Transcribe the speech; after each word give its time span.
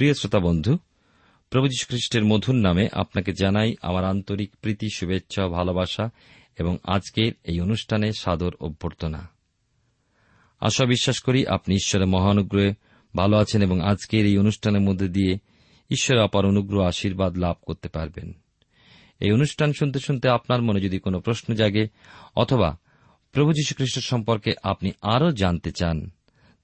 প্রিয় 0.00 0.14
শ্রোতা 0.14 0.38
বন্ধু, 0.38 0.78
প্রভু 1.50 1.68
খ্রিস্টের 1.88 2.24
মধুর 2.24 2.54
নামে 2.54 2.88
আপনাকে 2.92 3.32
জানাই 3.32 3.74
আমার 3.82 4.04
আন্তরিক 4.04 4.56
প্রীতি, 4.62 4.88
শুভেচ্ছা, 4.94 5.48
ভালোবাসা 5.48 6.10
এবং 6.58 6.78
আজকের 6.84 7.32
এই 7.44 7.60
অনুষ্ঠানে 7.60 8.12
সাদর 8.12 8.54
অভ্যর্থনা। 8.60 9.28
আশা 10.60 10.84
বিশ্বাস 10.84 11.18
করি 11.18 11.46
আপনি 11.46 11.74
ঈশ্বরের 11.74 12.06
মহানুগ্রহে 12.06 12.74
ভালো 13.16 13.36
আছেন 13.36 13.62
এবং 13.62 13.80
আজকের 13.80 14.26
এই 14.26 14.38
অনুষ্ঠানের 14.38 14.80
মধ্যে 14.80 15.08
দিয়ে 15.08 15.38
ঈশ্বরের 15.90 16.22
অপার 16.22 16.46
অনুগ্রহ, 16.46 16.86
আশীর্বাদ 16.86 17.38
লাভ 17.38 17.56
করতে 17.62 17.88
পারবেন। 17.88 18.32
এই 19.20 19.32
অনুষ্ঠান 19.32 19.72
শুনতে 19.72 19.98
শুনতে 19.98 20.28
আপনার 20.28 20.62
মনে 20.62 20.80
যদি 20.80 20.98
কোনো 20.98 21.20
প্রশ্ন 21.20 21.54
জাগে 21.54 21.88
অথবা 22.36 22.78
প্রভু 23.32 23.52
যীশু 23.52 23.74
খ্রিস্ট 23.74 23.98
সম্পর্কে 23.98 24.52
আপনি 24.62 24.90
আরও 25.02 25.32
জানতে 25.32 25.72
চান, 25.72 26.10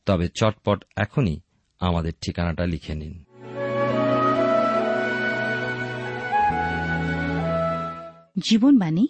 তবে 0.07 0.29
চটপট 0.29 0.85
এখনই 0.97 1.41
আমাদের 1.81 2.13
ঠিকানাটা 2.13 2.67
লিখে 2.67 2.95
নিন। 2.95 3.26
Jibanbani 8.39 9.09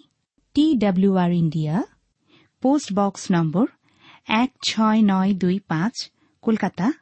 T 0.53 0.75
WR 0.75 1.31
India, 1.31 1.83
post 2.61 2.93
box 2.95 3.27
নম্বর 3.31 3.65
এক 4.27 4.51
ছয় 4.63 4.99
নয় 5.03 5.33
দুই 5.33 5.59
পাঁচ, 5.59 6.11
কলকাতা, 6.41 6.93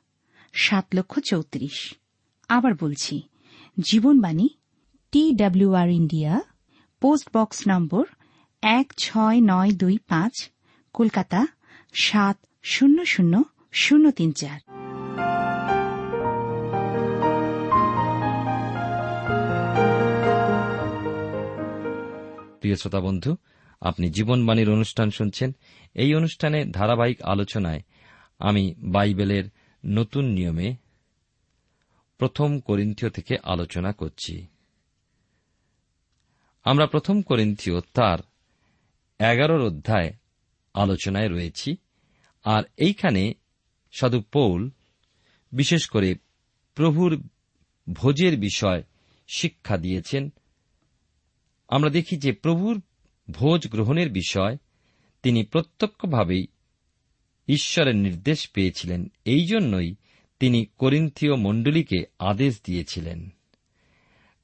সাত 0.53 0.85
লক্ষ 0.95 1.19
চৌত্রিশ। 1.19 1.93
আবার 2.49 2.71
বলছি 2.81 3.21
Jibanbani 3.79 4.49
T 5.11 5.31
WR 5.31 5.89
India, 5.89 6.41
post 7.01 7.37
box 7.37 7.63
নম্বর 7.67 8.05
এক 8.61 8.93
ছয় 8.97 9.39
নয় 9.43 9.71
দুই 9.71 9.97
পাঁচ, 10.07 10.49
কলকাতা, 10.93 11.47
সাত 11.93 12.37
শূন্য 12.63 13.05
শূন্য 13.05 13.43
শূন্য 13.73 14.11
তিন 14.11 14.31
চার। 14.31 14.84
প্রিয় 22.65 22.77
শ্রোতা 22.77 22.99
বন্ধু, 22.99 23.35
আপনি 23.81 24.09
জীবনবাণীর 24.09 24.69
অনুষ্ঠান 24.69 25.11
শুনছেন। 25.11 25.55
এই 25.95 26.15
অনুষ্ঠানে 26.15 26.65
ধারাবাহিক 26.65 27.21
আলোচনায় 27.21 27.81
আমি 28.39 28.73
বাইবেলের 28.77 29.43
নতুন 29.85 30.25
নিয়মে 30.25 30.75
প্রথম 32.17 32.59
করিন্থীয় 32.59 33.11
থেকে 33.11 33.37
আলোচনা 33.43 33.91
করছি। 33.91 34.47
আমরা 36.63 36.85
প্রথম 36.85 37.21
করিন্থীয় 37.21 37.81
তার 37.93 38.19
এগারোর 39.19 39.61
অধ্যায় 39.61 40.13
আলোচনায় 40.73 41.29
রয়েছি, 41.29 41.77
আর 42.43 42.63
এইখানে 42.77 43.33
সাধু 43.93 44.21
পৌল 44.21 44.69
বিশেষ 45.51 45.89
করে 45.89 46.15
প্রভুর 46.75 47.23
ভোজের 47.93 48.37
বিষয় 48.37 48.83
শিক্ষা 49.27 49.77
দিয়েছেন। 49.77 50.33
আমরা 51.67 51.89
দেখি 51.89 52.17
যে 52.17 52.31
প্রভুর 52.31 52.81
ভোজ 53.31 53.67
গ্রহণের 53.67 54.09
বিষয় 54.09 54.57
তিনি 55.23 55.43
প্রত্যক্ষভাবেই 55.43 56.47
ঈশ্বরের 57.47 57.95
নির্দেশ 57.95 58.49
পেয়েছিলেন। 58.49 59.11
এই 59.25 59.45
জন্যই 59.45 59.95
তিনি 60.39 60.65
করিন্থীয় 60.77 61.35
মণ্ডলীকে 61.35 62.03
আদেশ 62.19 62.59
দিয়েছিলেন। 62.65 63.29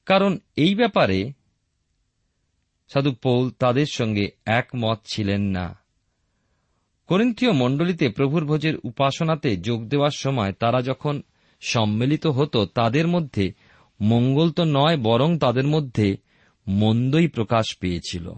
কারণ 0.05 0.37
এই 0.55 0.75
ব্যাপারে 0.75 1.31
সাধু 2.93 3.11
পৌল 3.11 3.49
তাদের 3.49 3.85
সঙ্গে 3.85 4.27
একমত 4.45 4.99
ছিলেন 5.05 5.41
না। 5.41 5.79
করিন্থীয় 7.07 7.51
মণ্ডলীতে 7.51 8.09
প্রভুর 8.09 8.45
ভোজের 8.45 8.77
উপাসনাতে 8.83 9.57
যোগ 9.57 9.87
দেওয়ার 9.87 10.11
সময় 10.11 10.51
তারা 10.51 10.81
যখন 10.81 11.21
সম্মিলিত 11.61 12.27
হতো, 12.27 12.65
তাদের 12.65 13.07
মধ্যে 13.07 13.53
মঙ্গল 14.01 14.51
তো 14.51 14.63
নয়, 14.65 14.97
বরং 14.97 15.37
তাদের 15.37 15.67
মধ্যে 15.67 16.17
মন্দই 16.67 17.27
প্রকাশ 17.27 17.77
পেয়েছিল। 17.77 18.31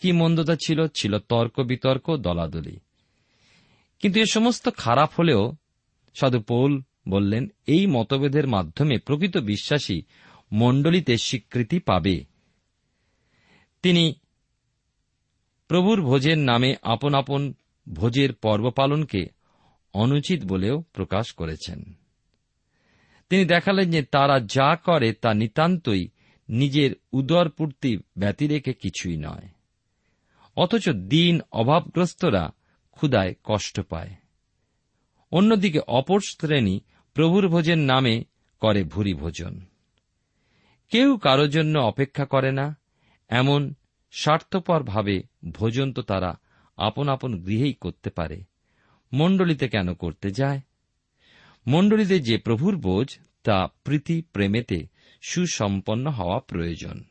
কি 0.00 0.12
মন্দতা 0.12 0.56
ছিল? 0.56 0.86
ছিল 0.88 1.18
তর্ক 1.18 1.60
বিতর্ক 1.60 2.16
দলাদলি। 2.16 2.78
কিন্তু 3.98 4.20
এ 4.20 4.24
সমস্ত 4.30 4.68
খারাপ 4.76 5.10
হলেও 5.18 5.52
সাধু 6.14 6.40
পৌল 6.40 6.82
বললেন, 7.08 7.52
এই 7.66 7.86
মতভেদের 7.86 8.48
মাধ্যমে 8.48 8.98
প্রকৃত 8.98 9.36
বিশ্বাসী 9.36 10.02
মণ্ডলীতে 10.52 11.16
স্বীকৃতি 11.16 11.78
পাবে। 11.78 12.24
তিনি 13.82 14.14
প্রভুর 15.68 16.02
ভোজের 16.02 16.38
নামে 16.38 16.74
আপন 16.82 17.14
আপন 17.14 17.54
ভোজের 17.92 18.32
পর্ব 18.32 18.70
পালনকে 18.70 19.26
অনুচিত 19.92 20.44
বলেও 20.44 20.84
প্রকাশ 20.92 21.32
করেছেন। 21.32 21.94
তিনি 23.28 23.44
দেখালেন 23.44 23.90
যে 23.90 24.02
তারা 24.02 24.40
যা 24.40 24.76
করে 24.76 25.12
তা 25.12 25.34
নিতান্তই 25.34 26.08
নিজের 26.48 26.90
উদরপূর্তি 27.12 27.98
ব্যতি 28.16 28.46
রেখে 28.46 28.72
কিছুই 28.72 29.16
নয়। 29.16 29.48
অথচ 30.56 30.88
দিন 30.88 31.40
অভাবগ্রস্তরা 31.52 32.52
ক্ষুদায় 32.90 33.34
কষ্ট 33.44 33.80
পায়। 33.80 34.10
অন্যদিকে 35.32 35.78
অপর 35.78 36.20
শ্রেণি 36.20 36.80
প্রভুর 37.14 37.48
ভোজের 37.48 37.78
নামে 37.78 38.24
করে 38.60 38.84
ভুরি 38.84 39.14
ভোজন। 39.14 39.60
কেউ 40.90 41.16
কারও 41.16 41.48
জন্য 41.48 41.78
অপেক্ষা 41.78 42.24
করে 42.24 42.52
না, 42.52 42.76
এমন 43.28 43.74
স্বার্থপরভাবে 44.10 45.22
ভোজন 45.52 45.92
তো 45.92 46.02
তারা 46.02 46.34
আপন 46.76 47.08
আপন 47.08 47.42
গৃহেই 47.42 47.72
করতে 47.72 48.10
পারে। 48.10 48.44
মণ্ডলীতে 49.12 49.68
কেন 49.68 49.94
করতে 49.94 50.30
যায়? 50.30 50.60
মণ্ডলীতে 51.66 52.20
যে 52.20 52.38
প্রভুর 52.38 52.76
বোঝ, 52.76 53.18
তা 53.42 53.68
প্রীতি 53.84 54.22
প্রেমেতে 54.22 54.86
সুসম্পন্ন 55.20 56.10
হওয়া 56.10 56.40
প্রয়োজন। 56.40 57.04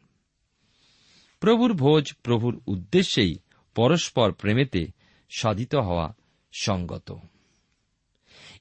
প্রভুর 1.39 1.74
ভোজ, 1.74 2.13
প্রভুর 2.13 2.62
উদ্দেশ্যেই 2.68 3.36
পরস্পর 3.75 4.31
প্রেমেতে 4.31 4.88
সাধিত 5.38 5.75
হওয়া 5.75 6.13
সঙ্গত। 6.51 7.18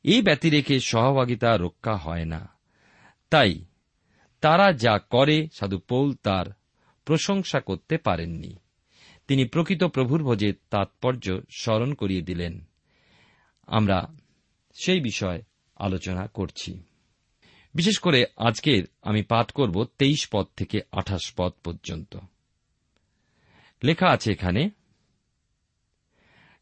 এই 0.05 0.23
ব্যতিরেখে 0.23 0.81
সহভাগিতা 0.81 1.57
রক্ষা 1.57 1.97
হয় 1.97 2.25
না। 2.25 2.49
তাই 3.31 3.65
তারা 4.41 4.73
যা 4.73 4.99
করে 4.99 5.49
সাধু 5.53 5.79
পৌল 5.79 6.15
তার 6.15 6.47
প্রশংসা 7.05 7.61
করতে 7.61 7.99
পারেননি। 7.99 8.57
তিনি 9.29 9.45
প্রকৃত 9.45 9.85
প্রভুর 9.85 10.25
ভোজের 10.25 10.55
তাৎপর্য 10.71 11.41
স্মরণ 11.59 11.95
করিয়ে 11.95 12.23
দিলেন। 12.23 12.65
আমরা 13.67 14.15
সেই 14.75 15.01
বিষয় 15.01 15.43
আলোচনা 15.77 16.27
করছি। 16.27 16.83
বিশেষ 17.76 17.99
করে 17.99 18.20
আজকের 18.37 18.82
আমি 19.02 19.23
পাঠ 19.23 19.52
করব 19.52 19.76
তেইশ 19.99 20.28
পদ 20.32 20.46
থেকে 20.56 20.78
আঠাশ 20.93 21.25
পদ 21.37 21.52
পর্যন্ত। 21.64 22.19
লেখা 23.84 24.08
আছে 24.11 24.32
এখানে, 24.32 24.70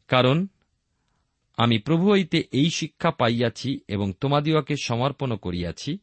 কারণ 0.07 0.47
আমি 1.57 1.77
প্রভু 1.77 2.11
হইতে 2.11 2.37
এই 2.51 2.69
শিক্ষা 2.69 3.11
পাইয়াছি 3.11 3.79
এবং 3.87 4.13
তোমাদিওকে 4.21 4.75
সমর্পণ 4.83 5.35
করিয়াছি, 5.35 5.97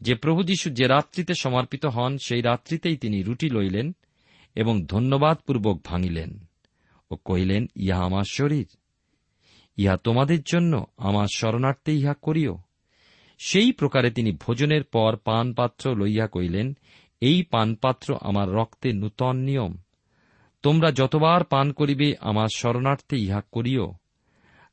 যে 0.00 0.14
প্রভু 0.14 0.42
যীশু 0.42 0.70
যে 0.70 0.86
রাত্রিতে 0.86 1.34
সমর্পিত 1.34 1.84
হন, 1.86 2.18
সেই 2.18 2.42
রাত্রিতেই 2.42 2.96
তিনি 2.96 3.22
রুটি 3.22 3.48
লইলেন 3.50 3.96
এবং 4.54 4.74
ধন্যবাদপূর্বক 4.86 5.76
ভাঙিলেন 5.84 6.30
ও 7.10 7.16
কহিলেন, 7.16 7.62
ইহা 7.76 7.98
আমার 7.98 8.26
শরীর, 8.30 8.68
ইহা 9.76 9.96
তোমাদের 9.96 10.42
জন্য, 10.42 10.72
আমার 10.96 11.28
শরণার্থে 11.36 11.92
ইহা 11.92 12.14
করিও। 12.22 12.54
সেই 13.44 13.72
প্রকারে 13.72 14.10
তিনি 14.10 14.32
ভোজনের 14.32 14.84
পর 14.84 15.16
পানপাত্র 15.16 15.96
লইয়া 15.96 16.26
কইলেন 16.26 16.76
এই 17.20 17.42
পানপাত্র 17.42 18.18
আমার 18.20 18.52
রক্তে 18.52 18.92
নূতন 18.92 19.36
নিয়ম। 19.36 19.76
তোমরা 20.62 20.92
যতবার 20.92 21.44
পান 21.44 21.72
করিবে 21.72 22.14
আমার 22.20 22.48
শরণার্থে 22.56 23.16
ইহা 23.16 23.42
করিও। 23.52 23.92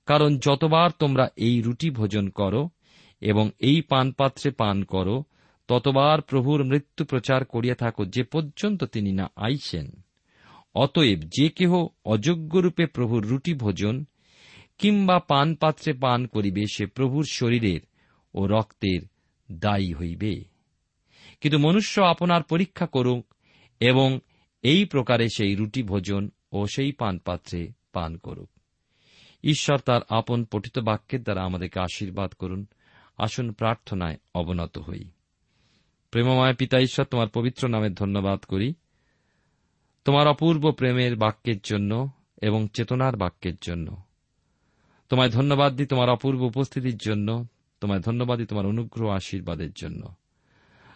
কারণ 0.06 0.38
যতবার 0.38 0.89
তোমরা 1.00 1.30
এই 1.36 1.62
রুটি 1.62 1.89
ভোজন 1.89 2.30
করো 2.30 2.69
এবং 3.21 3.51
এই 3.60 3.81
পানপাত্রে 3.81 4.51
পান 4.51 4.83
করো, 4.83 5.24
ততবার 5.68 6.21
প্রভুর 6.21 6.63
মৃত্যু 6.63 7.06
প্রচার 7.06 7.45
করিয়া 7.45 7.75
থাকো 7.75 8.06
যে 8.06 8.24
পর্যন্ত 8.24 8.83
তিনি 8.83 9.12
না 9.12 9.31
আইসেন। 9.36 9.92
অতএব 10.75 11.19
যে 11.19 11.50
কেহ 11.50 11.88
অযোগ্যরূপে 12.06 12.86
প্রভুর 12.86 13.27
রুটি 13.27 13.54
ভোজন 13.54 14.06
কিংবা 14.77 15.19
পানপাত্রে 15.19 15.94
পান 15.94 16.27
করিবে, 16.27 16.63
সে 16.74 16.86
প্রভুর 16.86 17.25
শরীরের 17.31 17.80
ও 18.33 18.47
রক্তের 18.47 19.01
দায়ী 19.51 19.93
হইবে। 19.93 20.43
কিন্তু 21.41 21.59
মনুষ্য 21.59 22.01
আপনার 22.01 22.43
পরীক্ষা 22.43 22.85
করুক 22.85 23.33
এবং 23.79 24.19
এই 24.61 24.85
প্রকারে 24.85 25.27
সেই 25.29 25.55
রুটি 25.55 25.83
ভোজন 25.83 26.29
ও 26.51 26.67
সেই 26.67 26.91
পানপাত্রে 26.91 27.67
পান 27.93 28.17
করুক। 28.17 28.49
ঈশ্বর 29.43 29.79
তার 29.79 30.01
আপন 30.09 30.45
পঠিত 30.45 30.79
বাক্যের 30.79 31.23
দ্বারা 31.23 31.43
আমাদেরকে 31.43 31.79
আশীর্বাদ 31.79 32.33
করুন। 32.33 32.65
আসুন 33.17 33.51
প্রার্থনায় 33.51 34.17
অবনত 34.35 34.77
হই। 34.77 35.09
প্রেমময় 36.11 36.53
পিতা 36.53 36.79
ঈশ্বর, 36.79 37.05
তোমার 37.05 37.27
পবিত্র 37.27 37.67
নামে 37.67 37.89
ধন্যবাদ 37.89 38.39
করি। 38.39 38.73
তোমার 40.05 40.27
অপূর্ব 40.27 40.71
প্রেমের 40.71 41.15
বাক্যের 41.15 41.59
জন্য 41.63 42.09
এবং 42.41 42.67
চেতনার 42.73 43.17
বাক্যের 43.17 43.53
জন্য। 43.61 43.97
তোমায় 45.09 45.29
ধন্যবাদ 45.29 45.75
দিই 45.75 45.85
তোমার 45.85 46.09
অপূর্ব 46.09 46.41
উপস্থিতির 46.41 46.97
জন্য। 46.97 47.45
তোমায় 47.81 48.00
ধন্যবাদই 48.00 48.45
তোমার 48.45 48.66
অনুগ্রহ 48.66 49.09
আশীর্বাদের 49.09 49.71
জন্য। 49.71 50.14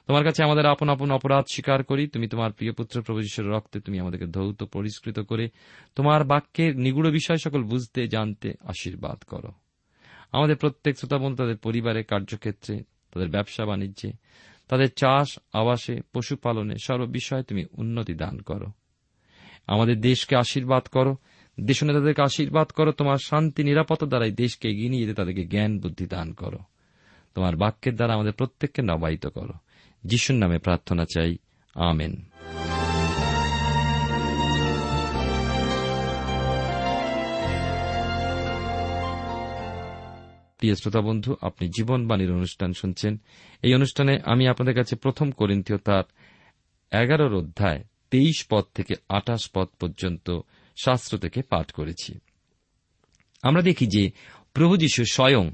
তোমার 0.07 0.23
কাছে 0.23 0.43
আমাদের 0.43 0.65
আপন 0.65 0.89
আপন 0.89 1.11
অপরাধ 1.11 1.45
স্বীকার 1.51 1.83
করি। 1.83 2.07
তুমি 2.07 2.27
তোমার 2.27 2.51
প্রিয় 2.51 2.73
পুত্র 2.73 3.01
প্রভুযশের 3.01 3.45
রক্তে 3.45 3.79
তুমি 3.79 3.99
আমাদেরকে 3.99 4.25
ধৌত 4.25 4.63
পরিষ্কৃত 4.63 5.19
করে 5.19 5.49
তোমার 5.95 6.23
বাক্যের 6.23 6.77
নিগুড় 6.77 7.11
বিষয় 7.11 7.37
সকল 7.37 7.63
বুঝতে, 7.63 8.07
জানতে, 8.07 8.53
আশীর্বাদ 8.59 9.17
করো। 9.17 9.51
আমাদের 10.31 10.55
প্রত্যেক 10.55 10.97
শ্রোতাবন্ধু 10.97 11.35
তাদের 11.35 11.57
পরিবারে, 11.57 12.03
কার্যক্ষেত্রে, 12.03 12.83
তাদের 13.11 13.29
ব্যবসা 13.29 13.65
বাণিজ্যে, 13.65 14.11
তাদের 14.67 14.91
চাষ, 14.91 15.39
আবাসে, 15.53 16.01
পশুপালনে 16.13 16.75
সর্ব 16.83 17.05
বিষয়ে 17.05 17.43
তুমি 17.43 17.65
উন্নতি 17.71 18.13
দান 18.13 18.41
করো। 18.41 18.67
আমাদের 19.67 20.01
দেশকে 20.01 20.35
আশীর্বাদ 20.35 20.83
করো। 20.83 21.15
দেশ 21.59 21.83
নেতাদেরকে 21.83 22.21
আশীর্বাদ 22.21 22.67
করো। 22.67 22.91
তোমার 22.91 23.17
শান্তি, 23.17 23.63
নিরাপত্তা 23.63 24.05
দ্বারাই 24.05 24.31
দেশকে 24.31 24.69
এগিয়ে 24.69 24.89
নিয়ে 24.89 25.03
যেতে 25.03 25.13
তাদেরকে 25.13 25.45
জ্ঞান, 25.45 25.79
বুদ্ধি 25.79 26.05
দান 26.05 26.33
করো। 26.33 26.57
তোমার 27.35 27.55
বাক্যের 27.55 27.95
দ্বারা 27.95 28.13
আমাদের 28.13 28.33
প্রত্যেককে 28.33 28.81
নবায়িত 28.81 29.27
করো। 29.27 29.53
যিশুর 30.03 30.35
নামে 30.35 30.57
প্রার্থনা 30.57 31.05
চাই। 31.05 31.37
আমেন। 31.75 32.15
প্রিয় 40.57 40.75
শ্রোতা 40.75 41.01
বন্ধু, 41.01 41.35
আপনি 41.41 41.67
জীবনবাণীর 41.67 42.31
অনুষ্ঠান 42.31 42.73
শুনছেন। 42.73 43.21
এই 43.61 43.75
অনুষ্ঠানে 43.75 44.19
আমি 44.25 44.47
আপনাদের 44.47 44.75
কাছে 44.75 44.95
প্রথম 44.95 45.31
করিন্থীয় 45.31 45.79
তার 45.79 46.03
এগারোর 46.91 47.35
অধ্যায়, 47.35 47.83
তেইশ 48.11 48.45
পদ 48.49 48.63
থেকে 48.73 48.93
আঠাশ 49.09 49.49
পদ 49.53 49.67
পর্যন্ত 49.79 50.39
শাস্ত্র 50.83 51.17
থেকে 51.17 51.41
পাঠ 51.41 51.71
করেছি। 51.71 52.19
আমরা 53.41 53.61
দেখি 53.61 53.87
যে 53.87 54.11
প্রভু 54.53 54.77
যীশু 54.77 55.03
স্বয়ং 55.11 55.51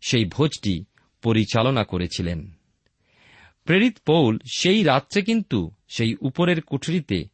সেই 0.00 0.24
ভোজটি 0.24 0.84
পরিচালনা 1.26 1.84
করেছিলেন। 1.84 2.50
প্রেরিত 3.64 3.98
পৌল 4.06 4.38
সেই 4.58 4.82
রাত্রে 4.82 5.22
কিন্তু 5.22 5.70
সেই 5.88 6.14
উপরের 6.20 6.60
কুঠরিতে 6.60 7.24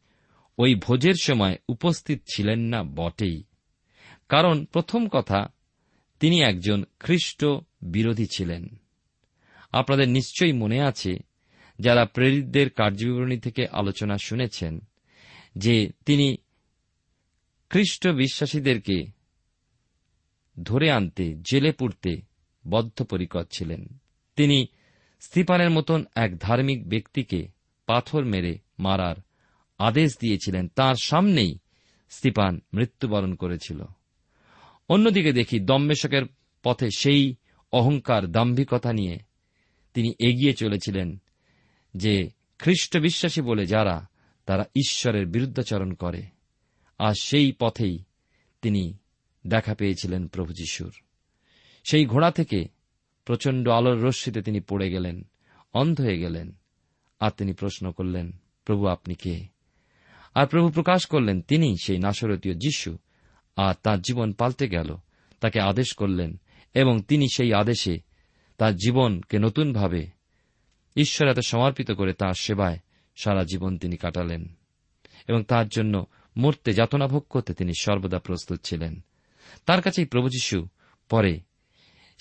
ওই 0.57 0.75
ভোজের 0.75 1.13
সময় 1.21 1.57
উপস্থিত 1.69 2.21
ছিলেন 2.35 2.59
না 2.59 2.83
বটেই। 2.83 3.43
কারণ 4.29 4.65
প্রথম 4.65 5.07
কথা, 5.07 5.45
তিনি 6.19 6.41
একজন 6.41 6.83
খ্রিস্ট 6.99 7.45
বিরোধী 7.81 8.25
ছিলেন। 8.35 8.81
আপনাদের 9.71 10.09
নিশ্চয়ই 10.09 10.53
মনে 10.53 10.81
আছে, 10.81 11.13
যারা 11.79 12.05
প্রেরিতদের 12.05 12.69
কার্যবিবরণী 12.69 13.39
থেকে 13.39 13.67
আলোচনা 13.71 14.17
শুনেছেন, 14.17 14.79
যে 15.55 15.91
তিনি 16.05 16.37
খ্রিস্ট 17.69 18.07
বিশ্বাসীদেরকে 18.07 19.05
ধরে 20.63 20.91
আনতে, 20.91 21.35
জেলে 21.41 21.71
পুড়তে 21.71 22.32
বদ্ধপরিকর 22.67 23.45
ছিলেন। 23.57 23.97
তিনি 24.35 24.67
স্তিপানের 25.19 25.69
মতন 25.69 26.05
এক 26.15 26.37
ধার্মিক 26.37 26.89
ব্যক্তিকে 26.89 27.47
পাথর 27.85 28.25
মেরে 28.25 28.59
মারার 28.79 29.15
আদেশ 29.77 30.17
দিয়েছিলেন। 30.19 30.67
তার 30.67 30.95
সামনেই 30.95 31.59
স্তিপান 32.09 32.61
মৃত্যুবরণ 32.73 33.35
করেছিল। 33.35 33.83
অন্যদিকে 34.89 35.33
দেখি 35.33 35.59
দম্মেশকের 35.59 36.23
পথে 36.63 36.89
সেই 36.97 37.35
অহংকার 37.71 38.31
দাম্ভিকতা 38.31 38.93
নিয়ে 38.93 39.19
তিনি 39.93 40.13
এগিয়ে 40.19 40.53
চলেছিলেন 40.53 41.21
যে 41.97 42.29
খ্রিস্ট 42.59 42.97
বিশ্বাসী 42.97 43.41
বলে 43.41 43.65
যারা 43.65 44.07
তারা 44.45 44.63
ঈশ্বরের 44.63 45.27
বিরুদ্ধাচরণ 45.27 45.93
করে। 45.93 46.23
আর 46.97 47.13
সেই 47.21 47.51
পথেই 47.51 48.03
তিনি 48.61 48.97
দেখা 49.47 49.75
পেয়েছিলেন 49.75 50.27
প্রভু 50.27 50.53
যিশুর। 50.53 50.93
সেই 51.83 52.05
ঘোড়া 52.05 52.31
থেকে 52.31 52.65
প্রচণ্ড 53.25 53.69
আলোর 53.69 54.01
রশ্মিতে 54.01 54.41
তিনি 54.41 54.59
পড়ে 54.59 54.89
গেলেন, 54.89 55.23
অন্ধ 55.73 56.01
হয়ে 56.01 56.19
গেলেন। 56.19 56.57
আর 57.19 57.31
তিনি 57.31 57.53
প্রশ্ন 57.53 57.91
করলেন, 57.91 58.31
প্রভু, 58.65 58.87
আপনি 58.87 59.15
কে? 59.15 59.47
আর 60.35 60.47
প্রভু 60.47 60.69
প্রকাশ 60.69 61.05
করলেন 61.05 61.41
তিনি 61.41 61.75
সেই 61.83 61.97
নাসরতীয় 61.97 62.55
যিশু। 62.55 62.97
আর 63.55 63.75
তার 63.83 64.01
জীবন 64.01 64.33
পাল্টে 64.33 64.67
গেল, 64.67 64.97
তাকে 65.39 65.59
আদেশ 65.61 65.93
করলেন, 65.93 66.39
এবং 66.73 67.01
তিনি 67.01 67.27
সেই 67.35 67.53
আদেশে 67.53 67.97
তার 68.57 68.75
জীবনকে 68.75 69.39
নতুনভাবে 69.39 70.07
ঈশ্বর 70.95 71.27
এত 71.27 71.39
সমর্পিত 71.39 71.91
করে 71.91 72.13
তার 72.13 72.33
সেবায় 72.39 72.79
সারা 73.23 73.43
জীবন 73.43 73.77
তিনি 73.77 73.97
কাটালেন। 73.97 74.57
এবং 75.27 75.43
তার 75.43 75.67
জন্য 75.67 76.05
মরতে 76.37 76.73
যাতনা 76.73 77.07
ভোগ 77.07 77.25
করতে 77.29 77.53
তিনি 77.53 77.71
সর্বদা 77.79 78.19
প্রস্তুত 78.19 78.59
ছিলেন। 78.63 79.01
তার 79.65 79.81
কাছেই 79.81 80.05
প্রভু 80.05 80.29
যীশু 80.29 80.67
পরে 81.09 81.39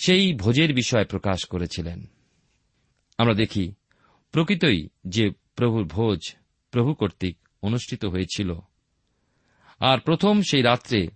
সেই 0.05 0.33
ভোজের 0.33 0.75
বিষয় 0.75 1.05
প্রকাশ 1.05 1.45
করেছিলেন। 1.45 2.07
আমরা 3.19 3.35
দেখি, 3.35 3.73
প্রকৃতই 4.33 4.89
যে 5.07 5.31
প্রভুর 5.31 5.85
ভোজ 5.85 6.19
প্রভু 6.71 6.95
কর্তৃক 6.95 7.37
অনুষ্ঠিত 7.63 8.05
হয়েছিল, 8.05 8.55
আর 9.79 9.99
প্রথম 9.99 10.43
সেই 10.51 10.63
রাত্রে 10.63 11.09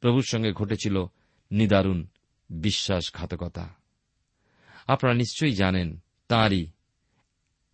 প্রভুর 0.00 0.24
সঙ্গে 0.28 0.52
ঘটেছিল 0.52 1.04
নিদারুণ 1.50 2.06
বিশ্বাসঘাতকতা। 2.50 3.74
আপনারা 4.86 5.14
নিশ্চয়ই 5.14 5.52
জানেন, 5.52 6.02
তাঁরই 6.28 6.66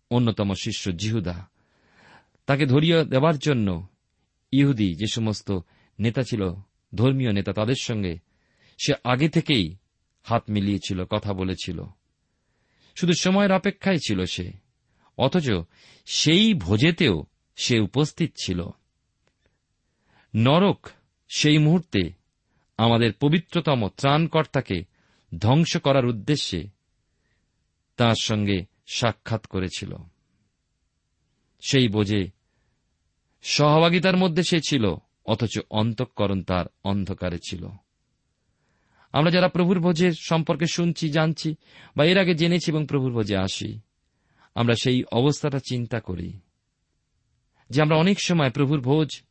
অন্যতম 0.09 0.53
শিষ্য 0.53 0.91
জিহুদা, 0.91 1.49
তাকে 2.45 2.65
ধরিয়ে 2.65 3.05
দেওয়ার 3.05 3.37
জন্য 3.37 3.87
ইহুদি 4.51 4.95
যে 4.95 5.05
সমস্ত 5.13 5.59
নেতা 5.99 6.23
ছিল, 6.23 6.53
ধর্মীয় 6.95 7.31
নেতা, 7.31 7.53
তাদের 7.53 7.75
সঙ্গে 7.81 8.19
সে 8.85 8.93
আগে 9.03 9.29
থেকেই 9.29 9.75
হাত 10.23 10.43
মিলিয়েছিল, 10.49 11.05
কথা 11.05 11.33
বলেছিল। 11.33 11.83
শুধু 12.95 13.13
সময়ের 13.19 13.51
অপেক্ষায় 13.51 13.97
ছিল 13.97 14.25
সে, 14.25 14.51
অথচ 15.17 15.51
সেই 16.05 16.53
ভোজেতেও 16.53 17.25
সে 17.55 17.79
উপস্থিত 17.79 18.33
ছিল। 18.43 18.67
নরক 20.35 20.87
সেই 21.29 21.57
মুহূর্তে 21.57 22.11
আমাদের 22.77 23.13
পবিত্রতম 23.13 23.89
ত্রাণকর্তাকে 23.97 24.85
ধ্বংস 25.39 25.77
করার 25.77 26.05
উদ্দেশ্যে 26.05 26.67
তার 27.97 28.15
সঙ্গে 28.21 28.65
সাক্ষাৎ 28.87 29.47
করেছিল। 29.47 29.95
সেই 31.61 31.87
বোঝে 31.87 32.29
সহভাগিতার 33.41 34.17
মধ্যে 34.17 34.43
সে 34.43 34.59
ছিল, 34.69 34.95
অথচ 35.25 35.59
অন্তঃকরণ 35.69 36.43
তার 36.43 36.65
অন্ধকারে 36.83 37.39
ছিল। 37.49 37.67
আমরা 39.11 39.31
যারা 39.31 39.47
প্রভুর 39.47 39.79
ভোজের 39.79 40.11
সম্পর্কে 40.19 40.65
শুনছি, 40.65 41.09
জানছি, 41.09 41.55
বা 41.97 42.05
এর 42.05 42.17
আগে 42.17 42.35
জেনেছি 42.35 42.71
এবং 42.71 42.85
প্রভুর 42.87 43.13
ভোজে 43.13 43.37
আসি, 43.37 43.79
আমরা 44.55 44.73
সেই 44.75 45.03
অবস্থাটা 45.11 45.59
চিন্তা 45.59 45.99
করি 45.99 46.39
যে 47.69 47.81
আমরা 47.81 47.95
অনেক 47.97 48.17
সময় 48.21 48.49
প্রভুর 48.49 48.81
ভোজ 48.81 49.21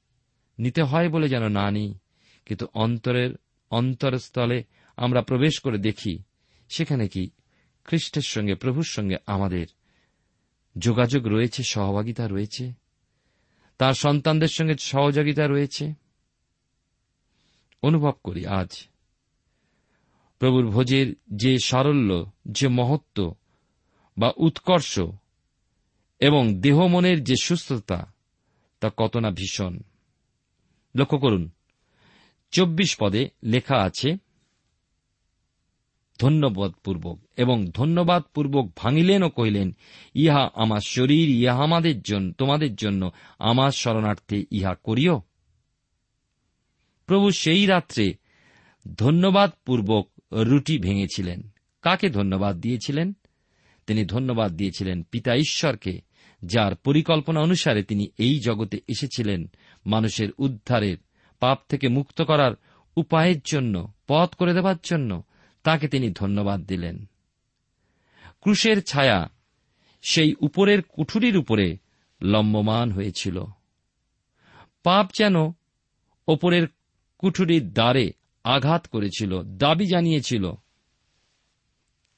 নিতে 0.58 0.82
হয় 0.82 1.08
বলে 1.08 1.28
যেন 1.28 1.48
না 1.48 1.70
নিই 1.70 1.94
কিন্তু 2.46 2.66
অন্তরের 2.74 3.30
অন্তরস্থলে 3.70 4.64
আমরা 4.96 5.22
প্রবেশ 5.22 5.58
করে 5.58 5.78
দেখি, 5.78 6.18
সেখানে 6.68 7.08
কি 7.08 7.30
খ্রিস্টের 7.84 8.22
সঙ্গে, 8.22 8.54
প্রভুর 8.54 8.84
সঙ্গে 8.84 9.16
আমাদের 9.26 9.66
যোগাযোগ 10.78 11.26
রয়েছে, 11.26 11.62
সহভাগিতা 11.62 12.28
রয়েছে, 12.28 12.72
তার 13.78 13.94
সন্তানদের 13.94 14.48
সঙ্গে 14.48 14.74
সহযোগিতা 14.76 15.46
রয়েছে। 15.46 15.94
অনুভব 17.82 18.14
করি 18.24 18.46
আজ 18.46 18.88
প্রভুর 20.40 20.66
ভোজের 20.66 21.14
যে 21.34 21.58
সারল্য, 21.58 22.30
যে 22.44 22.68
মহত্ব 22.68 23.34
বা 24.18 24.32
উৎকর্ষ 24.36 25.00
এবং 26.20 26.60
দেহ 26.60 26.86
মনের 26.86 27.24
যে 27.24 27.36
সুস্থতা, 27.36 28.12
তা 28.80 28.90
কত 28.96 29.16
না 29.16 29.30
ভীষণ। 29.30 29.78
লক্ষ্য 30.96 31.18
করুন, 31.18 31.50
চব্বিশ 32.50 32.96
পদে 33.00 33.28
লেখা 33.44 33.76
আছে, 33.76 34.16
ধন্যবাদপূর্বক 36.18 37.18
এবং 37.36 37.70
ধন্যবাদপূর্বক 37.70 38.72
ভাঙিলেন 38.76 39.22
ও 39.22 39.28
কহিলেন, 39.28 39.76
ইহা 40.14 40.50
আমার 40.54 40.80
শরীর, 40.80 41.28
ইহা 41.28 41.54
আমাদের 41.54 42.02
জন্য 42.02 42.32
তোমাদের 42.32 42.74
জন্য, 42.74 43.10
আমার 43.38 43.70
শরণার্থে 43.70 44.44
ইহা 44.50 44.74
করিও? 44.74 45.22
প্রভু 47.06 47.30
সেই 47.30 47.66
রাত্রে 47.66 48.14
ধন্যবাদপূর্বক 48.96 50.09
রুটি 50.32 50.78
ভেঙেছিলেন। 50.78 51.42
কাকে 51.82 52.10
ধন্যবাদ 52.10 52.56
দিয়েছিলেন? 52.56 53.12
তিনি 53.86 54.04
ধন্যবাদ 54.04 54.52
দিয়েছিলেন 54.52 55.02
পিতা 55.02 55.34
ঈশ্বরকে, 55.34 56.00
যার 56.44 56.74
পরিকল্পনা 56.74 57.40
অনুসারে 57.40 57.82
তিনি 57.82 58.08
এই 58.18 58.40
জগতে 58.40 58.80
এসেছিলেন 58.88 59.50
মানুষের 59.86 60.28
উদ্ধারের, 60.38 60.96
পাপ 61.40 61.58
থেকে 61.68 61.88
মুক্ত 61.88 62.22
করার 62.22 62.52
উপায়ের 62.96 63.40
জন্য, 63.44 63.92
পথ 64.06 64.34
করে 64.34 64.54
দেবার 64.54 64.74
জন্য, 64.82 65.22
তাকে 65.62 65.88
তিনি 65.88 66.10
ধন্যবাদ 66.10 66.60
দিলেন। 66.60 67.06
ক্রুশের 68.40 68.82
ছায়া 68.82 69.28
সেই 70.02 70.34
উপরের 70.40 70.82
কুঠুরির 70.82 71.36
উপরে 71.36 71.78
লম্বমান 72.22 72.92
হয়েছিল। 72.92 73.44
পাপ 74.82 75.10
যেন 75.18 75.34
ওপরের 76.28 76.68
কুঠুরির 77.18 77.72
দ্বারে 77.72 78.12
আঘাত 78.44 78.86
করেছিল, 78.86 79.42
দাবি 79.42 79.86
জানিয়েছিল। 79.86 80.52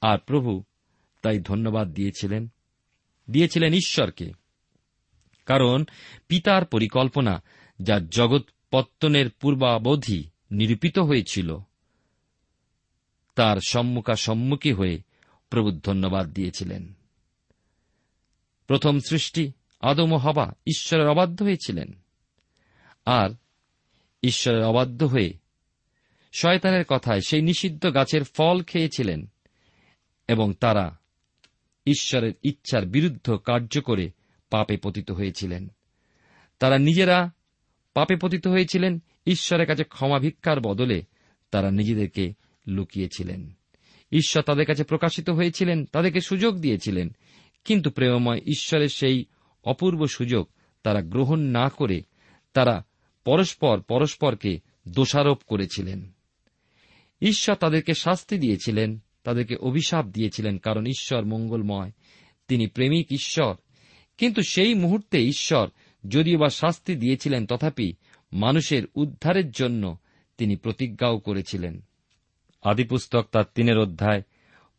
আর 0.01 0.17
প্রভু 0.19 0.63
তাই 1.21 1.39
ধন্যবাদ 1.39 1.93
দিয়েছিলেন 1.93 2.51
দিয়েছিলেন 3.29 3.73
ঈশ্বরকে। 3.73 4.31
কারণ 5.45 5.85
পিতার 6.27 6.65
পরিকল্পনা 6.65 7.43
যা 7.81 7.99
জগৎ 7.99 8.41
পত্তনের 8.71 9.29
পূর্বাবধি 9.29 10.29
নিরূপিত 10.51 10.99
হয়েছিল, 10.99 11.57
তার 13.35 13.57
সম্মুখা 13.67 14.15
সম্মুখী 14.15 14.73
হয়ে 14.73 15.01
প্রভু 15.49 15.71
ধন্যবাদ 15.71 16.33
দিয়েছিলেন। 16.33 16.93
প্রথম 18.67 18.99
সৃষ্টি 18.99 19.51
আদম 19.81 20.15
হবা 20.15 20.53
ঈশ্বরের 20.67 21.07
অবাধ্য 21.07 21.43
হয়েছিলেন। 21.43 22.01
আর 23.05 23.29
ঈশ্বরের 24.23 24.63
অবাধ্য 24.63 25.05
হয়ে 25.05 25.42
শয়তানের 26.33 26.85
কথায় 26.87 27.21
সেই 27.21 27.41
নিষিদ্ধ 27.41 27.93
গাছের 27.93 28.23
ফল 28.23 28.61
খেয়েছিলেন 28.61 29.31
এবং 30.27 30.53
তারা 30.53 30.99
ঈশ্বরের 31.85 32.33
ইচ্ছার 32.43 32.85
বিরুদ্ধ 32.85 33.31
কার্য 33.31 33.81
করে 33.81 34.11
পাপে 34.49 34.77
পতিত 34.77 35.11
হয়েছিলেন। 35.11 35.67
তারা 36.59 36.77
নিজেরা 36.77 37.31
পাপে 37.93 38.15
পতিত 38.21 38.47
হয়েছিলেন, 38.47 39.03
ঈশ্বরের 39.25 39.67
কাছে 39.67 39.83
ক্ষমা 39.83 40.19
ভিক্ষার 40.19 40.59
বদলে 40.59 41.03
তারা 41.51 41.71
নিজেদেরকে 41.71 42.33
লুকিয়েছিলেন। 42.67 43.53
ঈশ্বর 44.11 44.43
তাদের 44.43 44.65
কাছে 44.65 44.83
প্রকাশিত 44.83 45.29
হয়েছিলেন, 45.29 45.85
তাদেরকে 45.85 46.21
সুযোগ 46.21 46.57
দিয়েছিলেন, 46.57 47.15
কিন্তু 47.65 47.89
প্রেমময় 47.89 48.37
ঈশ্বরের 48.37 48.89
সেই 48.89 49.25
অপূর্ব 49.63 50.07
সুযোগ 50.07 50.49
তারা 50.83 51.01
গ্রহণ 51.01 51.39
না 51.39 51.69
করে 51.69 52.01
তারা 52.53 52.85
পরস্পর 53.25 53.81
পরস্পরকে 53.81 54.59
দোষারোপ 54.87 55.41
করেছিলেন। 55.47 56.12
ঈশ্বর 57.23 57.55
তাদেরকে 57.55 57.93
শাস্তি 57.93 58.37
দিয়েছিলেন, 58.37 58.99
তাদেরকে 59.23 59.55
অভিশাপ 59.55 60.05
দিয়েছিলেন, 60.05 60.57
কারণ 60.57 60.85
ঈশ্বর 60.85 61.25
মঙ্গলময়, 61.25 61.91
তিনি 62.47 62.67
প্রেমিক 62.67 63.07
ঈশ্বর। 63.11 63.55
কিন্তু 64.17 64.41
সেই 64.41 64.73
মুহূর্তে 64.73 65.25
ঈশ্বর 65.25 65.69
যদিও 66.07 66.39
বা 66.39 66.49
শাস্তি 66.49 66.95
দিয়েছিলেন, 66.95 67.45
তথাপি 67.45 67.93
মানুষের 68.33 68.83
উদ্ধারের 68.95 69.51
জন্য 69.51 69.97
তিনি 70.37 70.55
প্রতিজ্ঞাও 70.55 71.19
করেছিলেন। 71.19 71.81
আদিপুস্তক 72.61 73.27
তার 73.31 73.43
তিনের 73.55 73.77
অধ্যায় 73.77 74.21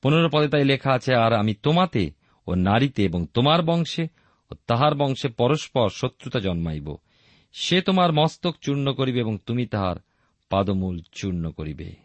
পনেরো 0.03 0.29
পদে 0.33 0.49
তাই 0.49 0.65
লেখা 0.65 0.93
আছে, 0.93 1.15
আর 1.15 1.33
আমি 1.33 1.55
তোমাতে 1.55 2.11
ও 2.47 2.55
নারীতে 2.55 3.05
এবং 3.05 3.27
তোমার 3.35 3.63
বংশে 3.63 4.07
ও 4.51 4.55
তাহার 4.67 4.95
বংশে 4.95 5.29
পরস্পর 5.29 5.89
শত্রুতা 5.91 6.41
জন্মাইব। 6.41 6.97
সে 7.53 7.81
তোমার 7.81 8.13
মস্তক 8.13 8.57
চূর্ণ 8.61 8.93
করিবে 8.93 9.21
এবং 9.21 9.39
তুমি 9.47 9.67
তাহার 9.67 9.97
পাদমূল 10.49 11.01
চূর্ণ 11.13 11.51
করিবে। 11.51 12.04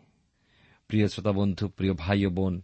প্রিয় 0.89 1.07
শ্রোতা 1.07 1.31
বন্ধু 1.31 1.67
প্রিয় 1.67 1.93
ভাই 1.93 2.25
ও 2.25 2.29
বোন, 2.29 2.61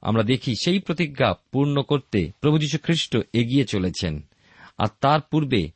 আমরা 0.00 0.22
দেখি 0.22 0.54
সেই 0.60 0.78
প্রতিজ্ঞা 0.78 1.34
পূর্ণ 1.52 1.82
করতে 1.82 2.32
প্রভু 2.40 2.58
যীশু 2.58 2.78
খ্রিস্ট 2.82 3.16
এগিয়ে 3.32 3.64
চলেছেন। 3.64 4.28
আর 4.78 4.86
তার 5.00 5.20
পূর্বে 5.20 5.70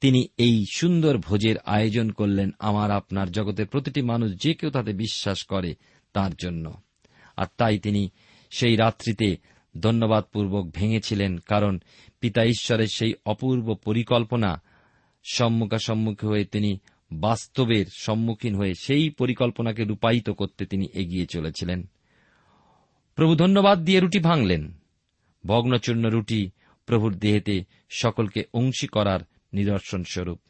তিনি 0.00 0.28
এই 0.38 0.64
সুন্দর 0.74 1.18
ভোজের 1.18 1.58
আয়োজন 1.58 2.10
করলেন 2.10 2.50
আমার, 2.58 2.90
আপনার 2.90 3.32
জগতের 3.32 3.66
প্রতিটি 3.66 4.02
মানুষ 4.02 4.42
যে 4.42 4.54
কেউ 4.54 4.70
তাতে 4.70 4.92
বিশ্বাস 4.92 5.44
করে 5.44 5.74
তার 6.12 6.30
জন্য। 6.42 6.74
আর 7.36 7.46
তাই 7.56 7.78
তিনি 7.78 8.10
সেই 8.50 8.76
রাত্রিতে 8.76 9.36
ধন্যবাদপূর্বক 9.80 10.70
ভেঙেছিলেন, 10.74 11.38
কারণ 11.38 11.78
পিতা 12.20 12.44
ঈশ্বরের 12.44 12.88
সেই 12.94 13.14
অপূর্ব 13.26 13.74
পরিকল্পনা 13.74 14.62
সম্মুখাসম্মুখী 15.24 16.26
হয়ে 16.26 16.44
তিনি 16.44 16.78
বাস্তবের 17.10 17.86
সম্মুখীন 17.98 18.54
হয়ে 18.54 18.74
সেই 18.74 19.10
পরিকল্পনাকে 19.10 19.84
রূপায়িত 19.84 20.30
করতে 20.30 20.66
তিনি 20.66 20.86
এগিয়ে 20.94 21.26
চলেছিলেন। 21.26 21.90
প্রভু 23.14 23.36
ধন্যবাদ 23.36 23.84
দিয়ে 23.84 24.00
রুটি 24.00 24.18
ভাঙলেন। 24.18 24.72
ভগ্নচূর্ণ 25.46 26.08
রুটি 26.08 26.50
প্রভুর 26.86 27.14
দেহেতে 27.14 27.64
সকলকে 27.90 28.44
অংশী 28.54 28.86
করার 28.86 29.20
নিদর্শন 29.52 30.04
স্বরূপ। 30.04 30.40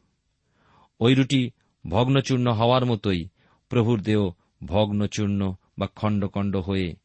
ওই 1.00 1.14
রুটি 1.14 1.50
ভগ্নচূর্ণ 1.88 2.52
হওয়ার 2.52 2.86
মতোই 2.86 3.28
প্রভুর 3.68 4.02
দেহ 4.02 4.30
ভগ্নচূর্ণ 4.64 5.54
বা 5.78 5.86
খণ্ড 5.86 6.26
খণ্ড 6.26 6.56
হয়ে 6.56 6.96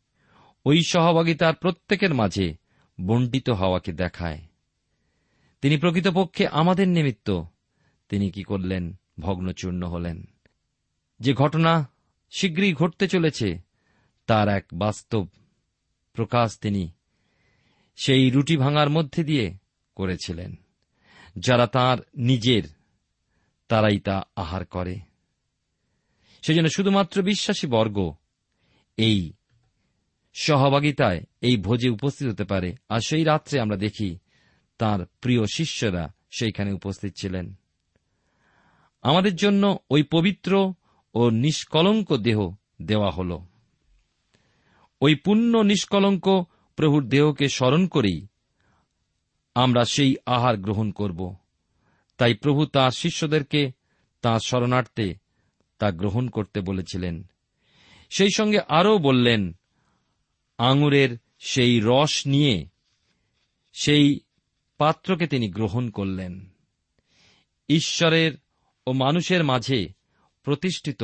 ওই 0.66 0.82
সহভাগিতার 0.88 1.56
প্রত্যেকের 1.56 2.14
মাঝে 2.14 2.56
বণ্টিত 3.02 3.50
হওয়াকে 3.50 3.92
দেখায়। 3.92 4.42
তিনি 5.62 5.78
প্রকৃতপক্ষে 5.78 6.48
আমাদের 6.48 6.88
নিমিত্ত। 6.88 7.42
তিনি 8.10 8.32
কি 8.32 8.44
করলেন? 8.44 9.00
ভগ্নচূর্ণ 9.20 9.84
হলেন। 9.84 10.26
যে 11.20 11.34
ঘটনা 11.34 11.90
শীঘ্রই 12.32 12.74
ঘটতে 12.74 13.08
চলেছে, 13.08 13.58
তার 14.28 14.50
এক 14.50 14.66
বাস্তব 14.74 15.28
প্রকাশ 16.14 16.60
তিনি 16.60 16.92
সেই 17.96 18.30
রুটি 18.30 18.58
ভাঙার 18.58 18.90
মধ্যে 18.90 19.24
দিয়ে 19.24 19.58
করেছিলেন, 19.96 20.56
যারা 21.38 21.68
তার 21.68 21.98
নিজের, 22.18 22.64
তারাই 23.68 24.00
তা 24.00 24.24
আহার 24.36 24.66
করে। 24.66 25.00
সেজন্য 26.42 26.70
শুধুমাত্র 26.70 27.22
বিশ্বাসী 27.22 27.68
বর্গ 27.68 28.14
এই 28.98 29.34
সহভাগিতায় 30.34 31.22
এই 31.42 31.58
ভোজে 31.58 31.90
উপস্থিত 31.90 32.28
হতে 32.28 32.44
পারে। 32.44 32.76
আর 32.90 33.00
সেই 33.00 33.24
রাত্রে 33.24 33.60
আমরা 33.60 33.78
দেখি 33.78 34.18
তার 34.78 35.06
প্রিয় 35.06 35.46
শিষ্যরা 35.54 36.14
সেইখানে 36.32 36.72
উপস্থিত 36.72 37.14
ছিলেন। 37.18 37.54
আমাদের 39.04 39.36
জন্য 39.36 39.78
ওই 39.90 40.04
পবিত্র 40.04 40.74
ও 41.14 41.30
নিষ্কলঙ্ক 41.30 42.18
দেহ 42.18 42.56
দেওয়া 42.82 43.12
হল। 43.12 43.40
ওই 45.02 45.16
পুণ্য 45.16 45.58
নিষ্কলঙ্ক 45.58 46.44
প্রভুর 46.76 47.10
দেহকে 47.10 47.50
স্মরণ 47.50 47.88
করেই 47.88 48.28
আমরা 49.56 49.86
সেই 49.86 50.16
আহার 50.26 50.58
গ্রহণ 50.58 50.92
করব। 50.92 51.36
তাই 52.18 52.34
প্রভু 52.34 52.66
তাঁর 52.66 52.92
শিষ্যদেরকে 52.92 53.72
তাঁর 54.22 54.40
শরণার্থে 54.40 55.16
তা 55.80 55.92
গ্রহণ 55.92 56.28
করতে 56.28 56.62
বলেছিলেন। 56.62 57.24
সেই 58.10 58.30
সঙ্গে 58.36 58.60
আরও 58.68 58.98
বললেন, 58.98 59.58
আঙুরের 60.58 61.18
সেই 61.40 61.82
রস 61.84 62.28
নিয়ে 62.28 62.66
সেই 63.74 64.20
পাত্রকে 64.78 65.28
তিনি 65.28 65.50
গ্রহণ 65.50 65.90
করলেন। 65.90 66.50
ঈশ্বরের 67.70 68.43
ও 68.88 68.92
মানুষের 68.92 69.44
মাঝে 69.44 69.90
প্রতিষ্ঠিত। 70.44 71.04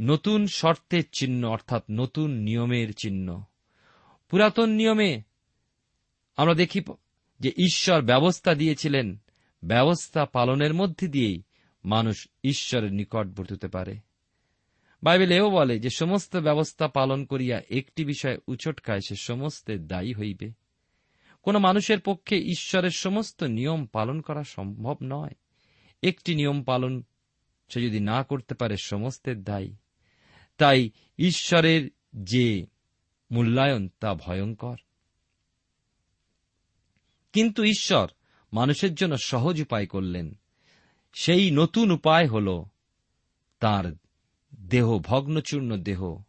নতুন 0.00 0.46
শর্তের 0.46 1.02
চিহ্ন, 1.18 1.48
অর্থাৎ 1.48 1.82
নতুন 1.90 2.30
নিয়মের 2.30 2.94
চিহ্ন। 2.94 3.42
পুরাতন 4.28 4.70
নিয়মে 4.70 5.22
আমরা 6.36 6.54
দেখি 6.54 6.80
যে 7.40 7.48
ঈশ্বর 7.48 8.02
ব্যবস্থা 8.02 8.54
দিয়েছিলেন, 8.54 9.16
ব্যবস্থা 9.64 10.24
পালনের 10.24 10.74
মধ্যে 10.74 11.08
দিয়েই 11.08 11.42
মানুষ 11.84 12.28
ঈশ্বরের 12.44 12.92
নিকটবর্তী 12.92 13.54
হতে 13.54 13.68
পারে। 13.68 13.98
বাইবেল 15.02 15.32
এও 15.32 15.50
বলে 15.50 15.80
যে 15.80 15.90
সমস্ত 15.90 16.36
ব্যবস্থা 16.36 16.88
পালন 16.88 17.24
করিয়া 17.24 17.60
একটি 17.70 18.04
বিষয়ে 18.04 18.38
উচট 18.48 18.82
খায়, 18.82 19.00
সে 19.08 19.14
সমস্ত 19.14 19.70
দায়ী 19.70 20.14
হইবে। 20.14 20.52
কোন 21.42 21.58
মানুষের 21.58 22.00
পক্ষে 22.00 22.38
ঈশ্বরের 22.38 22.90
সমস্ত 22.90 23.42
নিয়ম 23.42 23.86
পালন 23.86 24.20
করা 24.20 24.44
সম্ভব 24.44 24.96
নয়। 25.02 25.34
একটি 26.02 26.34
নিয়ম 26.34 26.62
পালন 26.62 27.02
সে 27.68 27.82
যদি 27.82 28.00
না 28.00 28.22
করতে 28.22 28.54
পারে 28.54 28.76
সমস্তের 28.76 29.44
দায়ী। 29.44 29.76
তাই 30.58 30.90
ঈশ্বরের 31.18 31.90
যে 32.16 32.66
মূল্যায়ন, 33.30 33.88
তা 34.00 34.14
ভয়ঙ্কর। 34.14 34.76
কিন্তু 37.32 37.64
ঈশ্বর 37.64 38.08
মানুষের 38.52 38.94
জন্য 38.94 39.16
সহজ 39.18 39.62
উপায় 39.62 39.86
করলেন। 39.86 40.40
সেই 41.14 41.50
নতুন 41.50 41.90
উপায় 41.90 42.28
হল 42.28 42.64
তার 43.58 43.84
দেহ, 44.60 44.98
ভগ্নচূর্ণ 44.98 45.76
দেহ 45.76 46.22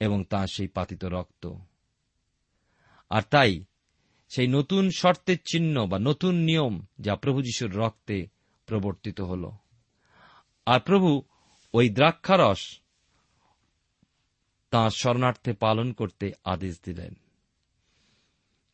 এবং 0.00 0.24
তার 0.24 0.46
সেই 0.46 0.68
পাতিত 0.68 1.04
রক্ত। 1.04 1.52
আর 3.10 3.22
তাই 3.30 3.64
সেই 4.28 4.46
নতুন 4.46 4.90
শর্তের 4.90 5.38
চিহ্ন 5.50 5.86
বা 5.86 5.98
নতুন 5.98 6.34
নিয়ম 6.34 6.86
যা 7.00 7.16
প্রভু 7.16 7.42
যিশুর 7.42 7.74
রক্তে 7.74 8.28
প্রবর্তিত 8.70 9.20
হল। 9.20 9.50
আর 10.66 10.80
প্রভু 10.80 11.22
ওই 11.74 11.88
দ্রাক্ষারস 11.88 12.80
তাঁর 14.70 14.90
শরণার্থে 14.90 15.52
পালন 15.52 15.92
করতে 15.92 16.32
আদেশ 16.44 16.80
দিলেন। 16.84 17.14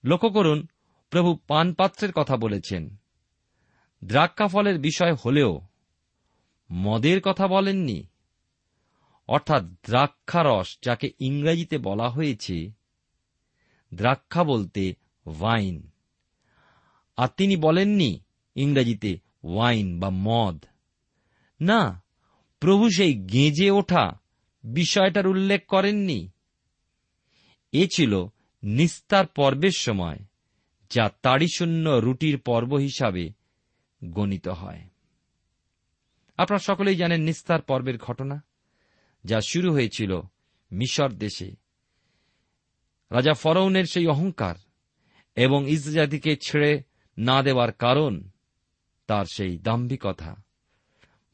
লক্ষ্য 0.04 0.30
করুন, 0.30 0.66
প্রভু 1.10 1.36
পানপাত্রের 1.36 2.12
কথা 2.12 2.36
বলেছেন। 2.36 2.96
দ্রাক্ষা 4.04 4.48
ফলের 4.48 4.78
বিষয় 4.78 5.14
হলেও 5.14 5.60
মদের 6.72 7.20
কথা 7.20 7.46
বলেননি। 7.46 8.06
অর্থাৎ 9.28 9.62
দ্রাক্ষারস 9.62 10.78
যাকে 10.82 11.08
ইংরেজিতে 11.18 11.78
বলা 11.78 12.08
হয়েছে, 12.08 12.72
দ্রাক্ষা 13.94 14.44
বলতে 14.44 14.94
ওয়াইন 15.26 15.90
আর 17.16 17.28
তিনি 17.36 17.56
বলেননি 17.56 18.20
ইংরেজিতে 18.54 19.25
ওয়াইন 19.46 20.00
বা 20.00 20.10
মদ। 20.10 20.64
না, 21.60 22.04
প্রভু 22.60 22.90
সেই 22.90 23.14
গেঁজে 23.14 23.70
ওঠা 23.70 24.20
বিষয়টার 24.64 25.26
উল্লেখ 25.26 25.66
করেননি। 25.66 26.30
এ 27.72 27.86
ছিল 27.94 28.26
নিস্তার 28.62 29.26
পর্বের 29.26 29.70
সময়, 29.76 30.18
যা 30.90 31.10
তাড়িশূন্য 31.22 31.90
রুটির 31.90 32.38
পর্ব 32.38 32.74
হিসাবে 32.74 33.30
গণিত 34.04 34.48
হয়। 34.48 34.82
আপনারা 36.36 36.58
সকলেই 36.58 36.96
জানেন 36.96 37.22
নিস্তার 37.22 37.62
পর্বের 37.62 37.98
ঘটনা, 37.98 38.44
যা 39.24 39.40
শুরু 39.40 39.72
হয়েছিল 39.72 40.20
মিশর 40.72 41.12
দেশে। 41.12 41.50
রাজা 43.10 43.34
ফরৌনের 43.34 43.84
সেই 43.84 44.06
অহংকার 44.06 44.54
এবং 45.34 45.70
ইসরাতিকে 45.70 46.36
ছেড়ে 46.36 46.82
না 47.18 47.42
দেওয়ার 47.42 47.72
কারণ 47.72 48.30
তার 49.06 49.24
সেই 49.24 49.58
দাম্ভিকতা। 49.58 50.36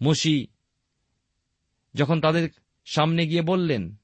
মসি 0.03 0.47
যখন 1.95 2.21
তাদের 2.21 2.49
সামনে 2.85 3.27
গিয়ে 3.27 3.43
বললেন 3.43 3.95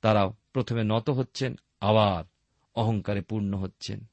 তারা 0.00 0.28
প্রথমে 0.52 0.82
নত 0.84 1.10
হচ্ছেন, 1.10 1.54
আবার 1.80 2.24
অহংকারে 2.74 3.20
পূর্ণ 3.20 3.54
হচ্ছেন। 3.54 4.06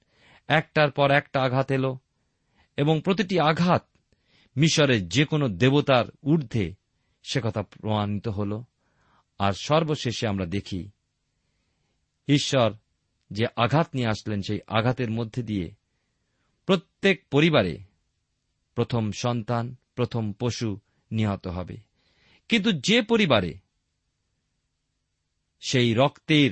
একটার 0.47 0.91
পর 0.91 1.11
একটা 1.11 1.41
আঘাত 1.41 1.71
এলো 1.71 1.97
এবং 2.77 3.01
প্রতিটি 3.01 3.39
আঘাত 3.39 3.87
মিশরের 4.57 5.09
যে 5.09 5.25
কোনো 5.25 5.49
দেবতার 5.49 6.05
ঊর্ধ্বে 6.23 6.75
সে 7.23 7.41
কথা 7.43 7.63
প্রমাণিত 7.63 8.27
হল। 8.27 8.63
আর 9.39 9.53
সর্বশেষে 9.53 10.27
আমরা 10.27 10.45
দেখি, 10.45 10.89
ঈশ্বর 12.27 12.73
যে 13.31 13.47
আঘাত 13.55 13.87
নিয়ে 13.95 14.07
আসলেন 14.07 14.41
সেই 14.41 14.59
আঘাতের 14.67 15.11
মধ্যে 15.11 15.43
দিয়ে 15.43 15.73
প্রত্যেক 16.65 17.25
পরিবারে 17.31 17.94
প্রথম 18.75 19.11
সন্তান, 19.11 19.75
প্রথম 19.95 20.33
পশু 20.33 20.79
নিহত 21.11 21.47
হবে। 21.47 21.77
কিন্তু 22.49 22.71
যে 22.71 23.01
পরিবারে 23.01 23.57
সেই 25.59 25.93
রক্তের 25.93 26.51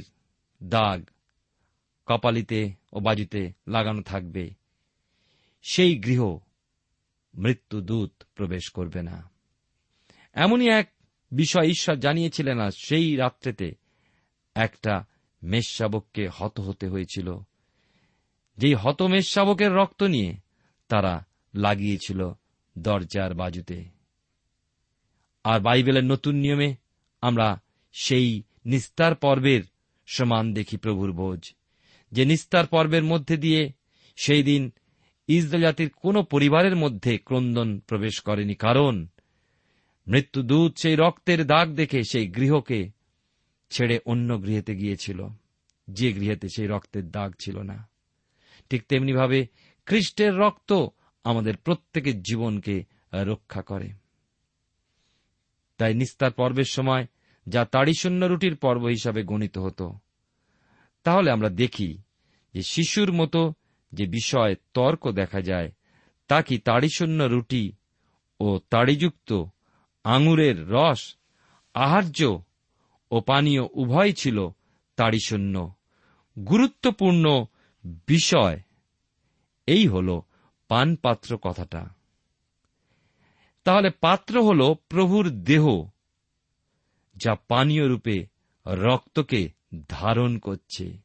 দাগ 0.64 1.06
কপালিতে 2.06 2.74
ও 2.94 3.00
বাজুতে 3.00 3.54
লাগানো 3.68 4.02
থাকবে, 4.02 4.50
সেই 5.62 6.00
গৃহ 6.00 6.38
মৃত্যুদূত 7.36 8.12
প্রবেশ 8.36 8.70
করবে 8.70 9.04
না। 9.04 9.30
এমনই 10.34 10.70
এক 10.70 10.94
বিষয় 11.32 11.68
ঈশ্বর 11.68 11.96
জানিয়েছিলেন 11.96 12.60
আর 12.60 12.72
সেই 12.72 13.16
রাত্রেতে 13.16 13.76
একটা 14.56 15.06
মেষশাবককে 15.44 16.28
হত 16.34 16.60
হতে 16.60 16.88
হয়েছিল। 16.88 17.38
যেই 18.58 18.74
হত 18.74 19.02
মেষশাবকের 19.02 19.72
রক্ত 19.72 20.04
নিয়ে 20.04 20.36
তারা 20.88 21.26
লাগিয়েছিল 21.54 22.32
দরজার 22.78 23.34
বাজুতে। 23.34 23.84
আর 25.44 25.60
বাইবেলের 25.60 26.04
নতুন 26.04 26.36
নিয়মে 26.36 26.76
আমরা 27.22 27.62
সেই 27.94 28.44
নিস্তার 28.66 29.16
পর্বের 29.16 29.62
সমান 30.08 30.54
দেখি 30.54 30.78
প্রভুর 30.78 31.12
ভোজ 31.12 31.54
যে 32.12 32.26
নিস্তার 32.26 32.68
পর্বের 32.68 33.04
মধ্যে 33.04 33.38
দিয়ে 33.38 33.72
সেই 34.16 34.44
দিন 34.44 34.72
ইসরায়েল 35.28 35.62
জাতির 35.62 35.89
কোন 35.89 36.24
পরিবারের 36.24 36.76
মধ্যে 36.76 37.18
ক্রন্দন 37.18 37.80
প্রবেশ 37.80 38.20
করেনি, 38.20 38.56
কারণ 38.56 39.08
মৃত্যুদূত 40.08 40.78
সেই 40.78 40.96
রক্তের 40.96 41.46
দাগ 41.46 41.70
দেখে 41.70 42.04
সেই 42.04 42.28
গৃহকে 42.28 42.92
ছেড়ে 43.70 44.00
অন্য 44.06 44.44
গৃহেতে 44.44 44.76
গিয়েছিল, 44.76 45.28
যে 45.89 46.13
গৃহেতে 46.13 46.48
সেই 46.56 46.68
রক্তের 46.68 47.12
দাগ 47.12 47.34
ছিল 47.44 47.58
না। 47.62 47.89
ঠিক 48.70 48.84
তেমনিভাবে 48.84 49.48
খ্রিস্টের 49.86 50.38
রক্ত 50.38 50.74
আমাদের 51.24 51.58
প্রত্যেকের 51.58 52.22
জীবনকে 52.22 52.84
রক্ষা 53.14 53.62
করে। 53.62 53.90
তাই 55.78 55.94
নিস্তার 55.94 56.32
পর্বের 56.32 56.70
সময় 56.70 57.06
যা 57.48 57.66
তাড়িশূন্য 57.66 58.26
রুটির 58.26 58.56
পর্ব 58.56 58.86
হিসাবে 58.86 59.24
গণিত 59.24 59.58
হতো, 59.58 59.94
তাহলে 61.04 61.32
আমরা 61.32 61.50
দেখি 61.50 61.98
যে 62.54 62.62
শিশুর 62.62 63.14
মতো 63.14 63.54
যে 63.94 64.06
বিষয় 64.08 64.56
তর্ক 64.74 65.12
দেখা 65.12 65.42
যায়, 65.42 65.72
তা 66.28 66.42
কি 66.42 66.58
তাড়িশূন্য 66.58 67.24
রুটি 67.24 67.72
ও 68.40 68.60
তাড়িযুক্ত 68.70 69.44
আঙুরের 70.04 70.70
রস, 70.70 71.16
আহার্য 71.74 72.42
ও 73.12 73.22
পানীয় 73.22 73.62
উভয় 73.74 74.12
ছিল 74.12 74.50
তাড়িশূন্য 74.96 75.74
গুরুত্বপূর্ণ 76.38 77.46
বিষয় 78.08 78.60
এই 79.68 79.88
হল 79.88 80.22
পানপাত্র 80.67 81.38
কথাটা। 81.38 81.89
তাহলে 83.63 83.89
পাত্র 83.89 84.43
হল 84.43 84.73
প্রভুর 84.73 85.30
দেহ, 85.30 85.89
যা 87.15 87.36
পানীয় 87.47 87.88
রূপে 87.88 88.28
রক্তকে 88.67 89.49
ধারণ 89.88 90.38
করছে। 90.38 90.97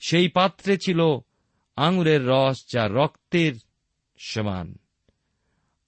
সেই 0.00 0.28
পাত্রে 0.28 0.76
ছিল 0.76 1.00
আঙুরের 1.76 2.26
রস 2.26 2.56
যা 2.72 2.88
রক্তের 2.88 3.54
সমান। 4.18 4.78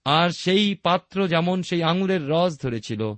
আর 0.05 0.31
সেই 0.31 0.75
পাত্র 0.75 1.29
যেমন 1.29 1.62
সেই 1.62 1.83
আঙুরের 1.83 2.29
রস 2.29 2.62
ধরেছিল, 2.62 3.14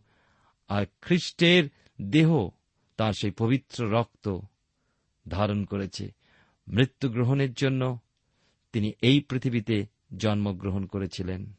আর 0.68 0.86
খ্রিস্টের 1.02 1.64
দেহ 2.02 2.48
তার 2.96 3.12
সেই 3.12 3.30
পবিত্র 3.30 3.90
রক্ত 3.90 4.38
ধারণ 5.28 5.64
করেছে 5.64 6.12
মৃত্যু 6.68 7.08
গ্রহণের 7.08 7.52
জন্য। 7.52 7.98
তিনি 8.72 8.92
এই 9.02 9.20
পৃথিবীতে 9.20 9.86
জন্মগ্রহণ 10.16 10.86
করেছিলেন। 10.86 11.52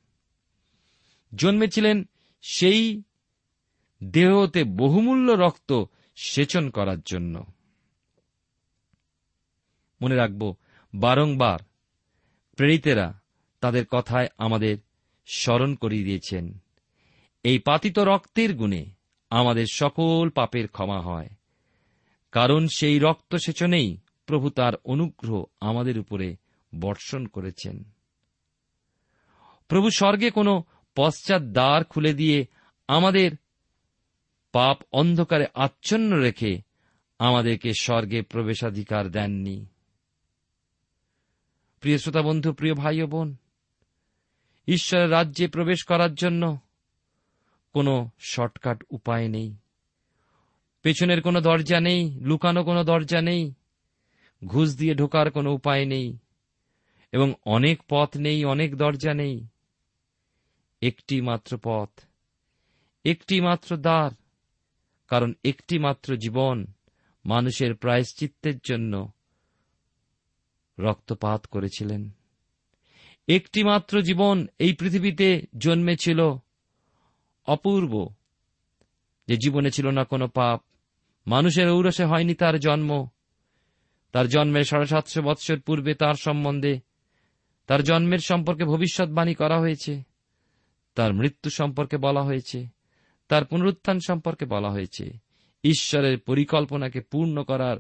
জন্মেছিলেন 1.36 2.08
সেই 2.42 3.04
দেহতে 4.04 4.64
বহুমূল্য 4.64 5.32
রক্ত 5.32 5.84
সেচন 6.16 6.70
করার 6.70 7.02
জন্য। 7.02 7.46
মনে 10.02 10.16
রাখব, 10.16 10.56
বারংবার 10.94 11.60
প্রেরিতেরা 12.56 13.20
তাদের 13.62 13.86
কথায় 13.86 14.28
আমাদের 14.38 14.78
স্মরণ 15.28 15.76
করিয়ে 15.76 16.04
দিয়েছেন। 16.04 16.60
এই 17.44 17.60
পাতিত 17.60 18.00
রক্তের 18.00 18.56
গুণে 18.56 18.86
আমাদের 19.30 19.66
সকল 19.72 20.30
পাপের 20.30 20.68
ক্ষমা 20.68 21.02
হয়। 21.02 21.30
কারণ 22.32 22.68
সেই 22.68 23.00
রক্ত 23.00 23.36
সেচনেই 23.36 23.98
প্রভু 24.26 24.50
তার 24.50 24.74
অনুগ্রহ 24.86 25.44
আমাদের 25.60 26.00
উপরে 26.00 26.36
বর্ষণ 26.76 27.26
করেছেন। 27.26 27.84
প্রভু 29.68 29.90
স্বর্গে 29.90 30.32
কোনো 30.32 30.64
পশ্চাৎ 30.96 31.42
দ্বার 31.42 31.84
খুলে 31.84 32.14
দিয়ে 32.14 32.46
আমাদের 32.88 33.32
পাপ 34.52 34.78
অন্ধকারে 34.92 35.46
আচ্ছন্ন 35.54 36.18
রেখে 36.18 36.62
আমাদেরকে 37.20 37.74
স্বর্গে 37.80 38.22
প্রবেশাধিকার 38.22 39.10
দেননি। 39.10 39.66
প্রিয় 41.82 41.98
শ্রোতা 41.98 42.22
বন্ধু, 42.22 42.54
প্রিয় 42.54 42.74
ভাই 42.74 43.02
ও 43.02 43.08
বোন, 43.08 43.36
ঈশ্বরের 44.68 45.12
রাজ্যে 45.12 45.48
প্রবেশ 45.48 45.84
করার 45.84 46.14
জন্য 46.14 46.58
কোনো 47.74 48.10
শর্টকাট 48.20 48.84
উপায় 48.90 49.28
নেই। 49.28 49.56
পেছনের 50.82 51.22
কোনো 51.22 51.42
দরজা 51.42 51.80
নেই, 51.80 52.20
লুকানো 52.22 52.64
কোনো 52.64 52.84
দরজা 52.84 53.22
নেই, 53.22 53.54
ঘুষ 54.46 54.78
দিয়ে 54.78 54.96
ঢোকার 54.96 55.32
কোনো 55.32 55.54
উপায় 55.54 55.86
নেই। 55.86 56.18
এবং 57.12 57.34
অনেক 57.46 57.84
পথ 57.90 58.18
নেই, 58.18 58.46
অনেক 58.46 58.76
দরজা 58.76 59.14
নেই। 59.14 59.48
একটি 60.82 61.22
মাত্র 61.22 61.60
পথ, 61.64 61.90
একটি 63.06 63.42
মাত্র 63.42 63.78
দ্বার, 63.78 64.12
কারণ 65.08 65.34
একটি 65.44 65.80
মাত্র 65.80 66.16
জীবন 66.16 66.66
মানুষের 67.26 67.76
প্রায়শ্চিত্তের 67.76 68.58
জন্য 68.64 69.12
রক্তপাত 70.80 71.46
করেছিলেন। 71.46 72.10
একটি 73.28 73.64
মাত্র 73.64 74.02
জীবন 74.02 74.48
এই 74.60 74.74
পৃথিবীতে 74.74 75.46
জন্মেছিল 75.58 76.20
অপূর্ব, 77.48 78.14
যে 79.28 79.36
জীবনে 79.38 79.72
ছিল 79.72 79.88
না 79.88 80.04
কোনো 80.04 80.28
পাপ। 80.28 80.62
মানুষের 81.28 81.70
ঔরসে 81.70 82.06
হয়নি 82.06 82.34
তার 82.34 82.60
জন্ম, 82.60 83.08
তার 84.12 84.28
জন্মের 84.28 84.64
সাড়ে 84.64 84.86
সাতশো 84.86 85.22
বৎসর 85.22 85.60
পূর্বে 85.60 85.94
তার 85.94 86.16
সম্বন্ধে 86.16 86.89
তার 87.70 87.84
জন্মের 87.84 88.20
সম্পর্কে 88.20 88.66
ভবিষ্যৎবাণী 88.66 89.34
করা 89.34 89.60
হয়েছে, 89.60 90.04
তার 90.96 91.14
মৃত্যু 91.14 91.50
সম্পর্কে 91.50 91.98
বলা 91.98 92.22
হয়েছে, 92.22 92.68
তার 93.28 93.46
পুনরুত্থান 93.46 94.00
সম্পর্কে 94.08 94.46
বলা 94.46 94.70
হয়েছে। 94.70 95.18
ঈশ্বরের 95.64 96.20
পরিকল্পনাকে 96.20 97.02
পূর্ণ 97.02 97.44
করার 97.44 97.78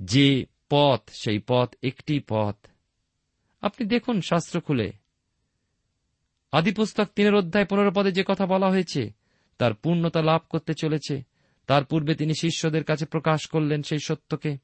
যে 0.00 0.46
পথ, 0.70 1.00
সেই 1.10 1.40
পথ 1.48 1.74
একটি 1.82 2.20
পথ। 2.28 2.56
আপনি 3.60 3.86
দেখুন 3.86 4.20
শাস্ত্র 4.20 4.60
খুলে। 4.60 4.92
আদিপুস্তক 6.52 7.08
তিনের 7.16 7.34
অধ্যায় 7.34 7.66
পনেরো 7.66 7.90
পদে 7.94 8.12
যে 8.12 8.24
কথা 8.26 8.46
বলা 8.46 8.68
হয়েছে, 8.68 9.12
তার 9.58 9.74
পূর্ণতা 9.74 10.22
লাভ 10.22 10.40
করতে 10.48 10.74
চলেছে। 10.74 11.22
তার 11.66 11.84
পূর্বে 11.84 12.14
তিনি 12.14 12.34
শিষ্যদের 12.40 12.84
কাছে 12.84 13.06
প্রকাশ 13.06 13.46
করলেন 13.46 13.82
সেই 13.82 13.98
সত্যকে। 13.98 14.58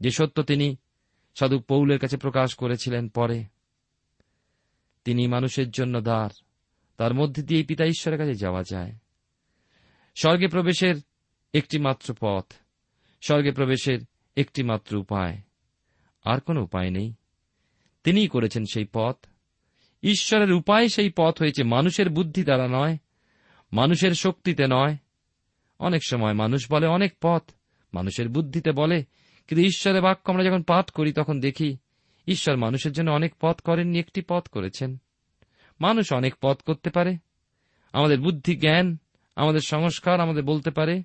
যে 0.00 0.10
সত্য 0.10 0.42
তিনি 0.42 0.76
সাধু 1.38 1.58
পৌলের 1.58 1.98
কাছে 1.98 2.16
প্রকাশ 2.16 2.54
করেছিলেন 2.54 3.08
পরে। 3.08 3.44
তিনি 5.04 5.26
মানুষের 5.26 5.70
জন্য 5.70 6.00
দ্বার, 6.00 6.30
তার 6.96 7.14
মধ্যে 7.14 7.42
দিয়ে 7.42 7.64
পিতা 7.64 7.84
ঈশ্বরের 7.84 8.18
কাছে 8.18 8.34
যাওয়া 8.34 8.62
যায়। 8.70 8.92
স্বর্গে 10.14 10.48
প্রবেশের 10.48 10.94
একটি 11.54 11.78
মাত্র 11.78 12.14
পথ, 12.20 12.52
স্বর্গে 13.22 13.50
প্রবেশের 13.50 13.98
একটি 14.36 14.62
মাত্র 14.62 14.96
উপায়। 14.96 15.38
আর 16.24 16.40
কোনো 16.40 16.62
উপায় 16.62 16.90
নেই। 16.90 17.14
তিনিই 18.04 18.28
করেছেন 18.28 18.64
সেই 18.72 18.86
পথ। 18.92 19.26
ঈশ্বরের 20.02 20.52
উপায় 20.52 20.88
সেই 20.88 21.10
পথ 21.16 21.40
হয়েছে 21.40 21.64
মানুষের 21.64 22.10
বুদ্ধি 22.10 22.44
দ্বারা 22.44 22.68
নয়, 22.68 22.98
মানুষের 23.72 24.12
শক্তিতে 24.12 24.66
নয়। 24.70 24.96
অনেক 25.78 26.02
সময় 26.04 26.32
মানুষ 26.32 26.72
বলে 26.72 26.86
অনেক 26.86 27.12
পথ, 27.22 27.42
মানুষের 27.94 28.28
বুদ্ধিতে 28.28 28.72
বলে 28.72 29.04
কিন্তু 29.48 29.66
ঈশ্বরের 29.66 30.02
বাক্য 30.02 30.30
আমরা 30.30 30.44
যখন 30.44 30.62
পাঠ 30.62 30.90
করি, 30.90 31.12
তখন 31.12 31.40
দেখি 31.40 31.76
ঈশ্বর 32.26 32.56
মানুষের 32.56 32.92
জন্য 32.92 33.10
অনেক 33.10 33.34
পথ 33.40 33.60
করেননি, 33.60 33.98
একটি 33.98 34.22
পথ 34.28 34.48
করেছেন। 34.48 34.98
মানুষ 35.80 36.12
অনেক 36.12 36.34
পথ 36.40 36.62
করতে 36.62 36.90
পারে। 36.90 37.16
আমাদের 37.92 38.20
বুদ্ধি, 38.20 38.56
জ্ঞান, 38.56 38.98
আমাদের 39.36 39.60
সংস্কার 39.60 40.20
আমাদের 40.20 40.42
বলতে 40.42 40.70
পারে, 40.70 41.02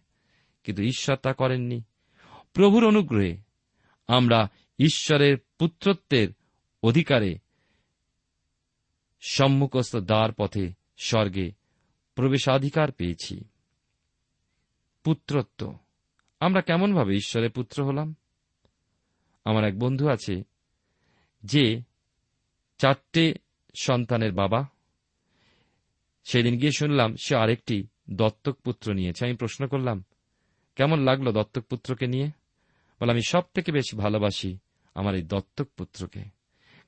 কিন্তু 0.63 0.84
ঈশ্বর 0.84 1.15
তা 1.15 1.34
করেননি। 1.34 1.84
প্রভুর 2.54 2.88
অনুগ্রহে 2.88 3.38
আমরা 4.08 4.49
ঈশ্বরের 4.80 5.38
পুত্রত্বের 5.58 6.30
অধিকারে 6.84 7.38
সম্মুখস্থ 9.21 9.95
দ্বার 9.95 10.32
পথে 10.32 10.73
স্বর্গে 10.97 11.51
প্রবেশাধিকার 12.15 12.91
পেয়েছি। 12.91 13.43
পুত্রত্ব। 15.04 15.77
আমরা 16.39 16.62
কেমনভাবে 16.62 17.15
ঈশ্বরের 17.15 17.51
পুত্র 17.51 17.86
হলাম? 17.86 18.15
আমার 19.45 19.63
এক 19.63 19.80
বন্ধু 19.80 20.10
আছে, 20.10 20.43
যে 21.43 21.82
চারটে 22.77 23.34
সন্তানের 23.75 24.32
বাবা। 24.32 24.65
সেদিন 26.23 26.58
গিয়ে 26.58 26.71
শুনলাম 26.71 27.15
সে 27.15 27.36
আরেকটি 27.36 27.88
দত্তক 28.10 28.58
পুত্র 28.63 28.93
নিয়েছে। 28.93 29.25
আমি 29.25 29.36
প্রশ্ন 29.36 29.67
করলাম, 29.67 30.04
কেমন 30.75 30.99
লাগল 30.99 31.32
দত্তক 31.32 31.62
পুত্রকে 31.62 32.08
নিয়ে? 32.08 32.27
বলে 33.01 33.12
আমি 33.12 33.21
সব 33.27 33.41
থেকে 33.54 33.71
বেশি 33.71 33.97
ভালোবাসি 33.97 34.58
আমার 34.95 35.15
এই 35.15 35.21
দত্তক 35.21 35.67
পুত্রকে। 35.77 36.23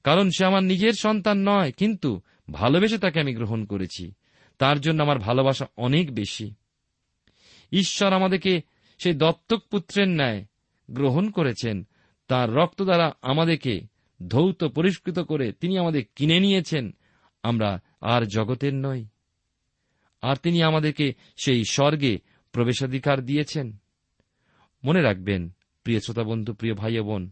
কারণ 0.04 0.30
সে 0.30 0.46
আমার 0.46 0.64
নিজের 0.64 0.94
সন্তান 0.94 1.38
নয়, 1.38 1.72
কিন্তু 1.72 2.22
ভালোবেসে 2.52 2.98
তাকে 2.98 3.20
আমি 3.20 3.34
গ্রহণ 3.34 3.66
করেছি। 3.66 4.14
তার 4.58 4.80
জন্য 4.80 5.04
আমার 5.04 5.20
ভালোবাসা 5.20 5.66
অনেক 5.78 6.16
বেশি। 6.16 6.54
ঈশ্বর 7.72 8.14
আমাদেরকে 8.14 8.62
সেই 8.98 9.14
দত্তক 9.14 9.60
পুত্রের 9.72 10.10
ন্যায় 10.10 10.46
গ্রহণ 10.92 11.30
করেছেন। 11.30 11.88
তার 12.28 12.54
রক্ত 12.54 12.82
দ্বারা 12.82 13.12
আমাদেরকে 13.22 13.82
ধৌত 14.28 14.64
পরিষ্কৃত 14.64 15.20
করে 15.20 15.52
তিনি 15.52 15.78
আমাদের 15.78 16.04
কিনে 16.16 16.40
নিয়েছেন, 16.40 16.96
আমরা 17.44 17.80
আর 18.02 18.26
জগতের 18.26 18.74
নই। 18.74 19.06
আর 20.22 20.36
তিনি 20.36 20.64
আমাদেরকে 20.64 21.14
সেই 21.44 21.64
স্বর্গে 21.70 22.20
প্রবেশাধিকার 22.52 23.22
দিয়েছেন। 23.22 23.78
মনে 24.84 25.02
রাখবেন, 25.02 25.50
প্রিয় 25.84 26.00
শ্রোতা 26.00 26.24
বন্ধু 26.24 26.54
প্রিয় 26.54 26.74
ভাই 26.74 27.00
বোন, 27.00 27.32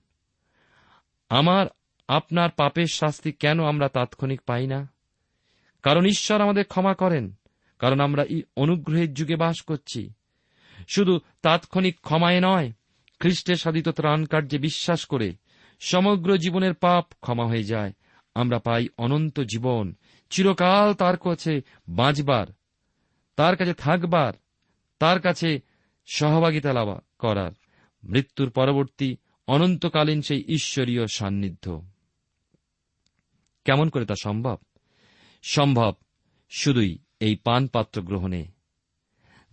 আমার, 1.30 1.68
আপনার 2.08 2.50
পাপের 2.50 2.88
শাস্তি 2.94 3.32
কেন 3.32 3.64
আমরা 3.64 3.90
তাৎক্ষণিক 3.90 4.42
পাই 4.42 4.68
না? 4.68 4.90
কারণ 5.84 6.06
ঈশ্বর 6.06 6.42
আমাদের 6.42 6.66
ক্ষমা 6.66 6.94
করেন, 6.94 7.34
কারণ 7.80 8.00
আমরা 8.00 8.24
এই 8.24 8.44
অনুগ্রহের 8.56 9.14
যুগে 9.14 9.36
বাস 9.36 9.62
করছি। 9.62 10.14
শুধু 10.88 11.20
তাৎক্ষণিক 11.42 12.00
ক্ষমায় 12.02 12.40
নয় 12.42 12.72
খ্রিস্টের 13.22 13.56
সাধিত 13.56 13.90
ত্রাণ 13.90 14.26
কার্যে 14.26 14.58
বিশ্বাস 14.58 15.06
করে 15.06 15.36
সমগ্র 15.80 16.38
জীবনের 16.38 16.74
পাপ 16.74 17.06
ক্ষমা 17.22 17.46
হয়ে 17.46 17.64
যায়। 17.64 17.94
আমরা 18.36 18.60
পাই 18.60 18.88
অনন্ত 18.98 19.40
জীবন। 19.40 19.96
চিরকাল 20.30 20.94
তার 20.94 21.18
কাছে 21.18 21.62
বাঁচবার, 21.88 22.48
তার 23.36 23.56
কাছে 23.56 23.74
থাকবার, 23.74 24.34
তার 25.00 25.22
কাছে 25.22 25.60
সহভাগিতা 26.06 26.74
লাভ 26.74 27.00
করার। 27.20 27.52
মৃত্যুর 28.04 28.50
পরবর্তী 28.50 29.18
অনন্তকালীন 29.48 30.22
সেই 30.22 30.44
ঈশ্বরীয় 30.48 31.08
সান্নিধ্য। 31.08 31.86
কেমন 33.66 33.90
করে 33.90 34.06
তা 34.06 34.16
সম্ভব? 34.24 34.58
সম্ভব 35.44 35.94
শুধুই 36.50 36.98
এই 37.20 37.36
পানপাত্র 37.36 38.02
গ্রহণে, 38.02 38.52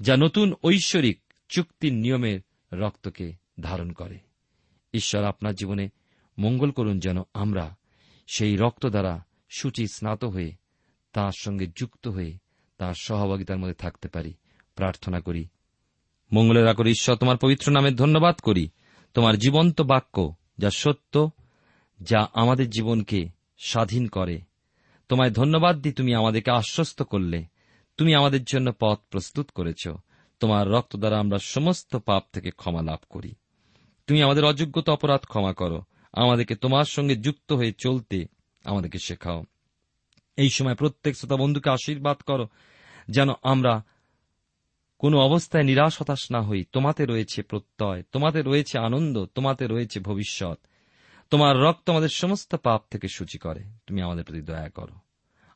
যা 0.01 0.17
নতুন 0.17 0.55
ঐশ্বরিক 0.65 1.21
চুক্তির 1.49 1.95
নিয়মের 1.95 2.41
রক্তকে 2.73 3.48
ধারণ 3.61 3.93
করে। 3.93 4.19
ঈশ্বর 4.95 5.25
আপনার 5.25 5.55
জীবনে 5.55 5.89
মঙ্গল 6.39 6.71
করুন 6.71 6.99
যেন 6.99 7.23
আমরা 7.35 7.77
সেই 8.27 8.57
রক্ত 8.57 8.87
দ্বারা 8.87 9.25
সূচি 9.51 9.87
স্নাত 9.87 10.25
হয়ে, 10.25 10.53
তার 11.13 11.31
সঙ্গে 11.39 11.67
যুক্ত 11.77 12.09
হয়ে, 12.09 12.39
তার 12.79 12.95
সহভাগিতার 12.95 13.59
মধ্যে 13.59 13.75
থাকতে 13.75 14.09
পারি। 14.09 14.35
প্রার্থনা 14.75 15.21
করি, 15.21 15.49
মঙ্গলের 16.33 16.69
আকর 16.69 16.87
ঈশ্বর, 16.87 17.17
তোমার 17.17 17.37
পবিত্র 17.37 17.73
নামে 17.73 17.91
ধন্যবাদ 17.91 18.37
করি। 18.37 18.71
তোমার 19.15 19.39
জীবন্ত 19.39 19.81
বাক্য 19.81 20.35
যা 20.59 20.71
সত্য, 20.71 21.31
যা 22.01 22.29
আমাদের 22.35 22.71
জীবনকে 22.71 23.29
স্বাধীন 23.59 24.07
করে। 24.07 24.41
তোমায় 25.09 25.31
ধন্যবাদ 25.31 25.81
দি 25.81 25.93
তুমি 25.93 26.15
আমাদেরকে 26.15 26.51
আশ্বস্ত 26.51 27.03
করলে। 27.03 27.45
তুমি 27.97 28.15
আমাদের 28.15 28.45
জন্য 28.45 28.73
পথ 28.81 28.99
প্রস্তুত 29.11 29.51
করেছ। 29.51 29.89
তোমার 30.41 30.69
রক্ত 30.69 30.97
দ্বারা 30.97 31.19
আমরা 31.19 31.39
সমস্ত 31.39 31.97
পাপ 31.97 32.25
থেকে 32.33 32.51
ক্ষমা 32.51 32.83
লাভ 32.83 32.99
করি। 33.09 33.35
তুমি 34.09 34.23
আমাদের 34.23 34.45
অযোগ্যতা 34.45 34.93
অপরাধ 34.93 35.21
ক্ষমা 35.21 35.53
করো। 35.53 35.83
আমাদেরকে 36.13 36.57
তোমার 36.57 36.85
সঙ্গে 36.85 37.17
যুক্ত 37.17 37.53
হয়ে 37.53 37.73
চলতে 37.73 38.27
আমাদেরকে 38.65 38.99
শেখাও। 38.99 39.45
এই 40.37 40.51
সময় 40.51 40.75
প্রত্যেক 40.75 41.17
শ্রোতা 41.17 41.37
বন্ধুকে 41.37 41.71
আশীর্বাদ 41.71 42.17
করো, 42.17 42.49
যেন 43.09 43.29
আমরা 43.43 43.83
কোনো 44.99 45.19
অবস্থায় 45.19 45.65
নিরাশ 45.65 46.01
হতাশ 46.01 46.31
না 46.31 46.41
হই। 46.41 46.65
তোমাতে 46.73 47.07
রয়েছে 47.07 47.43
প্রত্যয়, 47.43 48.03
তোমাতে 48.13 48.43
রয়েছে 48.43 48.79
আনন্দ, 48.79 49.27
তোমাতে 49.35 49.67
রয়েছে 49.67 50.01
ভবিষ্যৎ। 50.01 50.59
তোমার 51.31 51.59
রক্ত 51.59 51.91
আমাদের 51.91 52.09
সমস্ত 52.09 52.55
পাপ 52.55 52.83
থেকে 52.91 53.09
সূচি 53.09 53.39
করে। 53.39 53.65
তুমি 53.87 54.03
আমাদের 54.03 54.25
প্রতি 54.25 54.43
দয়া 54.43 54.69
করো। 54.69 54.95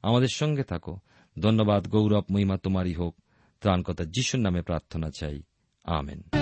আমাদের 0.03 0.29
সঙ্গে 0.35 0.63
থাকো। 0.63 0.99
ধন্যবাদ 1.41 1.89
গৌরব 1.89 2.25
মহিমা 2.31 2.57
তোমারই 2.57 2.95
হোক। 2.95 3.17
ত্রাণকতা 3.61 4.05
যিশুর 4.05 4.41
নামে 4.41 4.63
প্রার্থনা 4.63 5.11
চাই। 5.19 5.43
আমেন। 5.85 6.42